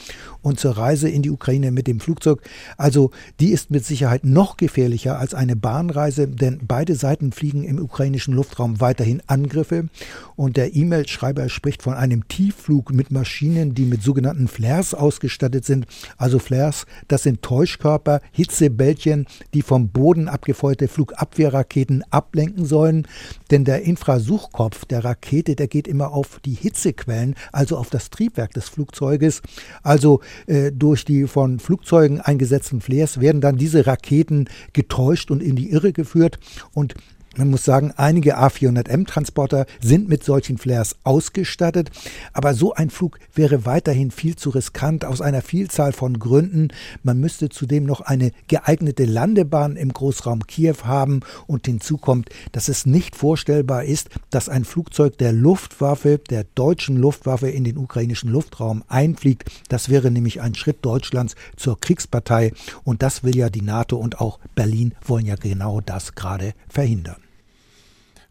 Und 0.43 0.61
zur 0.61 0.77
Reise 0.77 1.09
in 1.09 1.23
die 1.23 1.31
Ukraine 1.31 1.73
mit 1.73 1.89
dem 1.89 1.99
Flugzeug, 1.99 2.41
also 2.77 3.11
die 3.41 3.51
ist 3.51 3.71
mit 3.71 3.85
Sicherheit 3.85 4.25
noch 4.25 4.57
gefährlicher 4.66 5.18
als 5.20 5.33
eine 5.33 5.55
Bahnreise, 5.55 6.26
denn 6.26 6.59
beide 6.66 6.96
Seiten 6.96 7.31
fliegen 7.31 7.62
im 7.62 7.79
ukrainischen 7.79 8.35
Luftraum 8.35 8.81
weiterhin 8.81 9.22
Angriffe. 9.29 9.87
Und 10.35 10.57
der 10.57 10.74
E-Mail-Schreiber 10.74 11.48
spricht 11.48 11.85
von 11.85 11.94
einem 11.94 12.26
Tiefflug 12.26 12.92
mit 12.92 13.12
Maschinen, 13.12 13.74
die 13.74 13.85
mit 13.85 14.02
sogenannten 14.02 14.48
Flares 14.48 14.92
ausgestattet 14.92 15.64
sind. 15.64 15.87
Also 16.16 16.40
Flares, 16.40 16.85
das 17.07 17.22
sind 17.22 17.42
Täuschkörper, 17.42 18.20
Hitzebällchen, 18.33 19.26
die 19.55 19.62
vom 19.62 19.88
Boden 19.88 20.26
abgefeuerte 20.26 20.88
Flugabwehrraketen 20.88 22.02
ablenken 22.11 22.64
sollen. 22.64 23.07
Denn 23.52 23.64
der 23.64 23.83
Infrasuchkopf 23.83 24.85
der 24.85 25.05
Rakete, 25.05 25.55
der 25.55 25.68
geht 25.68 25.87
immer 25.87 26.11
auf 26.11 26.40
die 26.44 26.55
Hitzequellen, 26.55 27.37
also 27.52 27.76
auf 27.76 27.88
das 27.88 28.11
Triebwerk 28.11 28.52
des 28.52 28.68
Flugzeuges. 28.68 29.42
Also 29.85 30.20
äh, 30.48 30.72
durch 30.72 31.05
die 31.05 31.29
von 31.29 31.61
Flugzeugen 31.61 32.20
eingesetzten 32.20 32.81
Flares 32.81 33.20
werden 33.20 33.40
dann 33.40 33.57
diese 33.57 33.87
Raketen 33.87 34.48
getäuscht 34.73 35.31
und 35.31 35.42
in 35.42 35.57
die 35.57 35.71
Irre 35.71 35.92
geführt. 35.92 36.38
Und 36.73 36.95
Man 37.38 37.51
muss 37.51 37.64
sagen, 37.64 37.92
einige 37.96 38.38
A400M-Transporter 38.38 39.66
sind 39.83 40.09
mit 40.09 40.25
solchen 40.25 40.57
Flares 40.57 40.96
ausgestattet, 41.05 41.90
aber 42.33 42.55
so 42.55 42.72
ein 42.72 42.88
Flug 42.88 43.18
wäre 43.35 43.66
weiterhin 43.66 44.11
viel 44.11 44.37
zu 44.37 44.49
riskant 44.49 45.05
aus 45.05 45.20
einer 45.20 45.42
Vielzahl 45.42 45.92
von 45.92 46.18
Gründen. 46.18 46.68
Man 47.03 47.20
müsste 47.20 47.51
zudem 47.51 47.85
noch 47.85 48.01
eine 48.01 48.33
geeignete 48.49 49.05
Landebahn 49.05 49.77
im 49.77 49.92
Großraum 49.92 50.46
Kiew 50.46 50.85
haben 50.85 51.20
und 51.46 51.66
hinzu 51.66 51.99
kommt, 51.99 52.31
dass 52.53 52.68
es 52.68 52.87
nicht 52.87 53.14
vorstellbar 53.16 53.85
ist, 53.85 54.09
dass 54.31 54.49
ein 54.49 54.64
Flugzeug 54.64 55.18
der 55.18 55.33
Luftwaffe, 55.33 56.18
der 56.31 56.44
deutschen 56.55 56.96
Luftwaffe 56.96 57.51
in 57.51 57.64
den 57.64 57.77
ukrainischen 57.77 58.31
Luftraum 58.31 58.83
einfliegt. 58.88 59.51
Das 59.68 59.90
wäre 59.90 60.11
nämlich 60.11 60.40
ein 60.40 60.55
Schritt 60.55 60.79
Deutschlands 60.87 61.35
zur 61.57 61.79
Kriegspartei 61.79 62.53
und 62.83 63.03
das 63.03 63.25
will 63.25 63.37
ja 63.37 63.51
die 63.51 63.62
NATO 63.62 63.99
und 63.99 64.22
auch 64.22 64.38
Berlin 64.55 64.94
wollen 65.05 65.27
ja 65.27 65.35
genau 65.35 65.83
das 65.83 66.14
gerade 66.14 66.55
verhindern. 66.68 67.26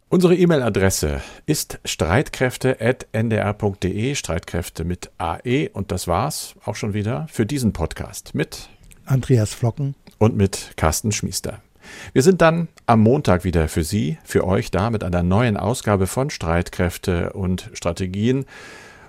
Unsere 0.07 0.35
E-Mail-Adresse 0.35 1.23
ist 1.47 1.79
streitkräfte.ndr.de, 1.83 4.13
Streitkräfte 4.13 4.83
mit 4.83 5.09
AE 5.17 5.69
und 5.73 5.91
das 5.91 6.07
war's 6.07 6.53
auch 6.63 6.75
schon 6.75 6.93
wieder 6.93 7.25
für 7.27 7.47
diesen 7.47 7.73
Podcast 7.73 8.35
mit 8.35 8.69
Andreas 9.05 9.55
Flocken 9.55 9.95
und 10.19 10.37
mit 10.37 10.73
Carsten 10.77 11.11
Schmiester. 11.11 11.63
Wir 12.13 12.21
sind 12.21 12.41
dann 12.41 12.67
am 12.85 13.01
Montag 13.01 13.45
wieder 13.45 13.67
für 13.67 13.83
Sie, 13.83 14.19
für 14.23 14.45
euch 14.45 14.69
da 14.69 14.91
mit 14.91 15.03
einer 15.03 15.23
neuen 15.23 15.57
Ausgabe 15.57 16.05
von 16.05 16.29
Streitkräfte 16.29 17.33
und 17.33 17.71
Strategien. 17.73 18.45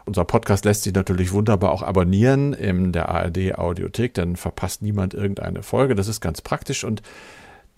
Unser 0.06 0.24
Podcast 0.24 0.64
lässt 0.64 0.84
sich 0.84 0.94
natürlich 0.94 1.32
wunderbar 1.32 1.72
auch 1.72 1.82
abonnieren 1.82 2.54
in 2.54 2.92
der 2.92 3.10
ARD 3.10 3.58
Audiothek, 3.58 4.14
dann 4.14 4.36
verpasst 4.36 4.80
niemand 4.80 5.12
irgendeine 5.12 5.62
Folge. 5.62 5.94
Das 5.94 6.08
ist 6.08 6.22
ganz 6.22 6.40
praktisch 6.40 6.84
und 6.84 7.02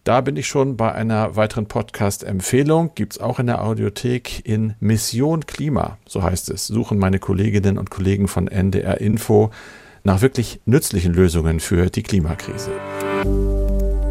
da 0.09 0.23
bin 0.23 0.38
ich 0.38 0.49
schon 0.49 0.79
bei 0.79 0.90
einer 0.90 1.37
weiteren 1.37 1.66
Podcast-Empfehlung. 1.66 2.92
Gibt 2.94 3.12
es 3.12 3.21
auch 3.21 3.38
in 3.38 3.47
der 3.47 3.62
Audiothek 3.62 4.40
in 4.49 4.75
Mission 4.81 5.44
Klima, 5.44 5.99
so 6.07 6.23
heißt 6.23 6.49
es. 6.49 6.66
Suchen 6.66 6.99
meine 6.99 7.18
Kolleginnen 7.18 7.77
und 7.77 7.90
Kollegen 7.90 8.27
von 8.27 8.49
NDR 8.49 9.03
Info 9.03 9.51
nach 10.05 10.23
wirklich 10.23 10.62
nützlichen 10.64 11.12
Lösungen 11.12 11.61
für 11.61 11.90
die 11.90 12.03
Klimakrise. 12.03 12.71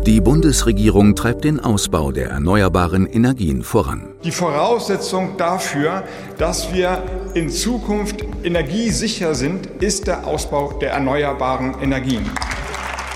Die 0.06 0.22
Bundesregierung 0.22 1.16
treibt 1.16 1.44
den 1.44 1.60
Ausbau 1.60 2.12
der 2.12 2.30
erneuerbaren 2.30 3.08
Energien 3.08 3.64
voran. 3.64 4.08
Die 4.24 4.32
Voraussetzung 4.32 5.36
dafür, 5.38 6.04
dass 6.38 6.72
wir 6.72 7.02
in 7.34 7.50
Zukunft 7.50 8.24
energiesicher 8.44 9.34
sind, 9.34 9.66
ist 9.80 10.06
der 10.06 10.28
Ausbau 10.28 10.74
der 10.74 10.92
erneuerbaren 10.92 11.82
Energien. 11.82 12.30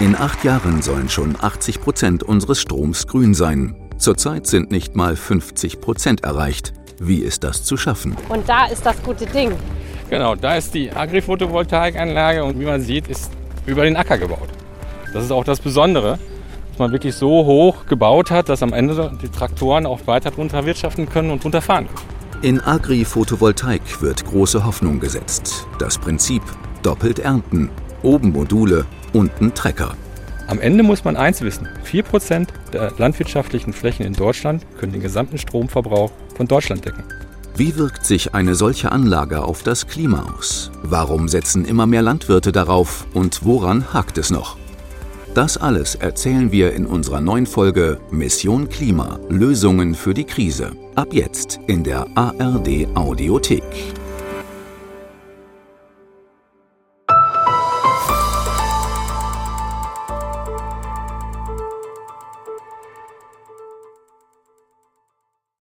In 0.02 0.16
acht 0.16 0.44
Jahren 0.44 0.82
sollen 0.82 1.10
schon 1.10 1.36
80 1.40 1.80
Prozent 1.80 2.24
unseres 2.24 2.60
Stroms 2.60 3.06
grün 3.06 3.36
sein. 3.36 3.76
Zurzeit 4.00 4.48
sind 4.48 4.72
nicht 4.72 4.96
mal 4.96 5.16
50 5.16 5.80
Prozent 5.80 6.24
erreicht. 6.24 6.74
Wie 7.00 7.20
ist 7.20 7.44
das 7.44 7.64
zu 7.64 7.78
schaffen? 7.78 8.18
Und 8.28 8.50
da 8.50 8.66
ist 8.66 8.84
das 8.84 9.00
gute 9.04 9.28
Ding. 9.28 9.52
Genau, 10.10 10.34
da 10.34 10.56
ist 10.56 10.74
die 10.74 10.92
Agri-Photovoltaikanlage 10.92 12.44
und 12.44 12.60
wie 12.60 12.66
man 12.66 12.82
sieht, 12.82 13.10
ist 13.10 13.30
über 13.68 13.84
den 13.84 13.96
Acker 13.96 14.18
gebaut. 14.18 14.50
Das 15.14 15.24
ist 15.24 15.32
auch 15.32 15.44
das 15.44 15.60
Besondere, 15.60 16.18
dass 16.72 16.80
man 16.80 16.92
wirklich 16.92 17.14
so 17.14 17.46
hoch 17.46 17.86
gebaut 17.86 18.32
hat, 18.32 18.50
dass 18.50 18.64
am 18.64 18.74
Ende 18.74 19.16
die 19.22 19.30
Traktoren 19.30 19.86
auch 19.86 20.08
weiter 20.08 20.32
drunter 20.32 20.66
wirtschaften 20.66 21.08
können 21.08 21.30
und 21.30 21.44
drunter 21.44 21.62
fahren 21.62 21.86
können. 21.86 22.44
In 22.44 22.60
Agri-Photovoltaik 22.60 24.02
wird 24.02 24.26
große 24.26 24.66
Hoffnung 24.66 25.00
gesetzt. 25.00 25.68
Das 25.78 26.00
Prinzip 26.00 26.42
doppelt 26.82 27.20
ernten, 27.20 27.70
oben 28.02 28.32
Module, 28.32 28.88
unten 29.14 29.54
Trecker. 29.54 29.96
Am 30.48 30.60
Ende 30.60 30.84
muss 30.84 31.04
man 31.04 31.16
eins 31.16 31.42
wissen: 31.42 31.68
4% 31.86 32.48
der 32.74 32.92
landwirtschaftlichen 32.98 33.74
Flächen 33.74 34.06
in 34.06 34.14
Deutschland 34.14 34.66
können 34.80 34.92
den 34.92 35.02
gesamten 35.02 35.38
Stromverbrauch 35.38 36.12
von 36.36 36.48
Deutschland 36.48 36.86
decken. 36.86 37.04
Wie 37.56 37.76
wirkt 37.78 38.06
sich 38.06 38.34
eine 38.34 38.56
solche 38.56 38.92
Anlage 38.92 39.44
auf 39.44 39.64
das 39.64 39.88
Klima 39.88 40.34
aus? 40.38 40.72
Warum 40.84 41.28
setzen 41.28 41.66
immer 41.66 41.86
mehr 41.86 42.02
Landwirte 42.02 42.52
darauf 42.52 43.06
und 43.14 43.46
woran 43.46 43.94
hakt 43.94 44.18
es 44.18 44.32
noch? 44.32 44.58
Das 45.34 45.58
alles 45.58 45.96
erzählen 45.96 46.52
wir 46.52 46.74
in 46.74 46.86
unserer 46.86 47.22
neuen 47.22 47.46
Folge 47.46 48.00
Mission 48.12 48.68
Klima 48.68 49.20
Lösungen 49.30 49.96
für 49.96 50.14
die 50.14 50.26
Krise. 50.26 50.72
Ab 50.96 51.14
jetzt 51.14 51.60
in 51.68 51.84
der 51.86 52.06
ARD 52.16 52.88
Audiothek. 52.96 53.64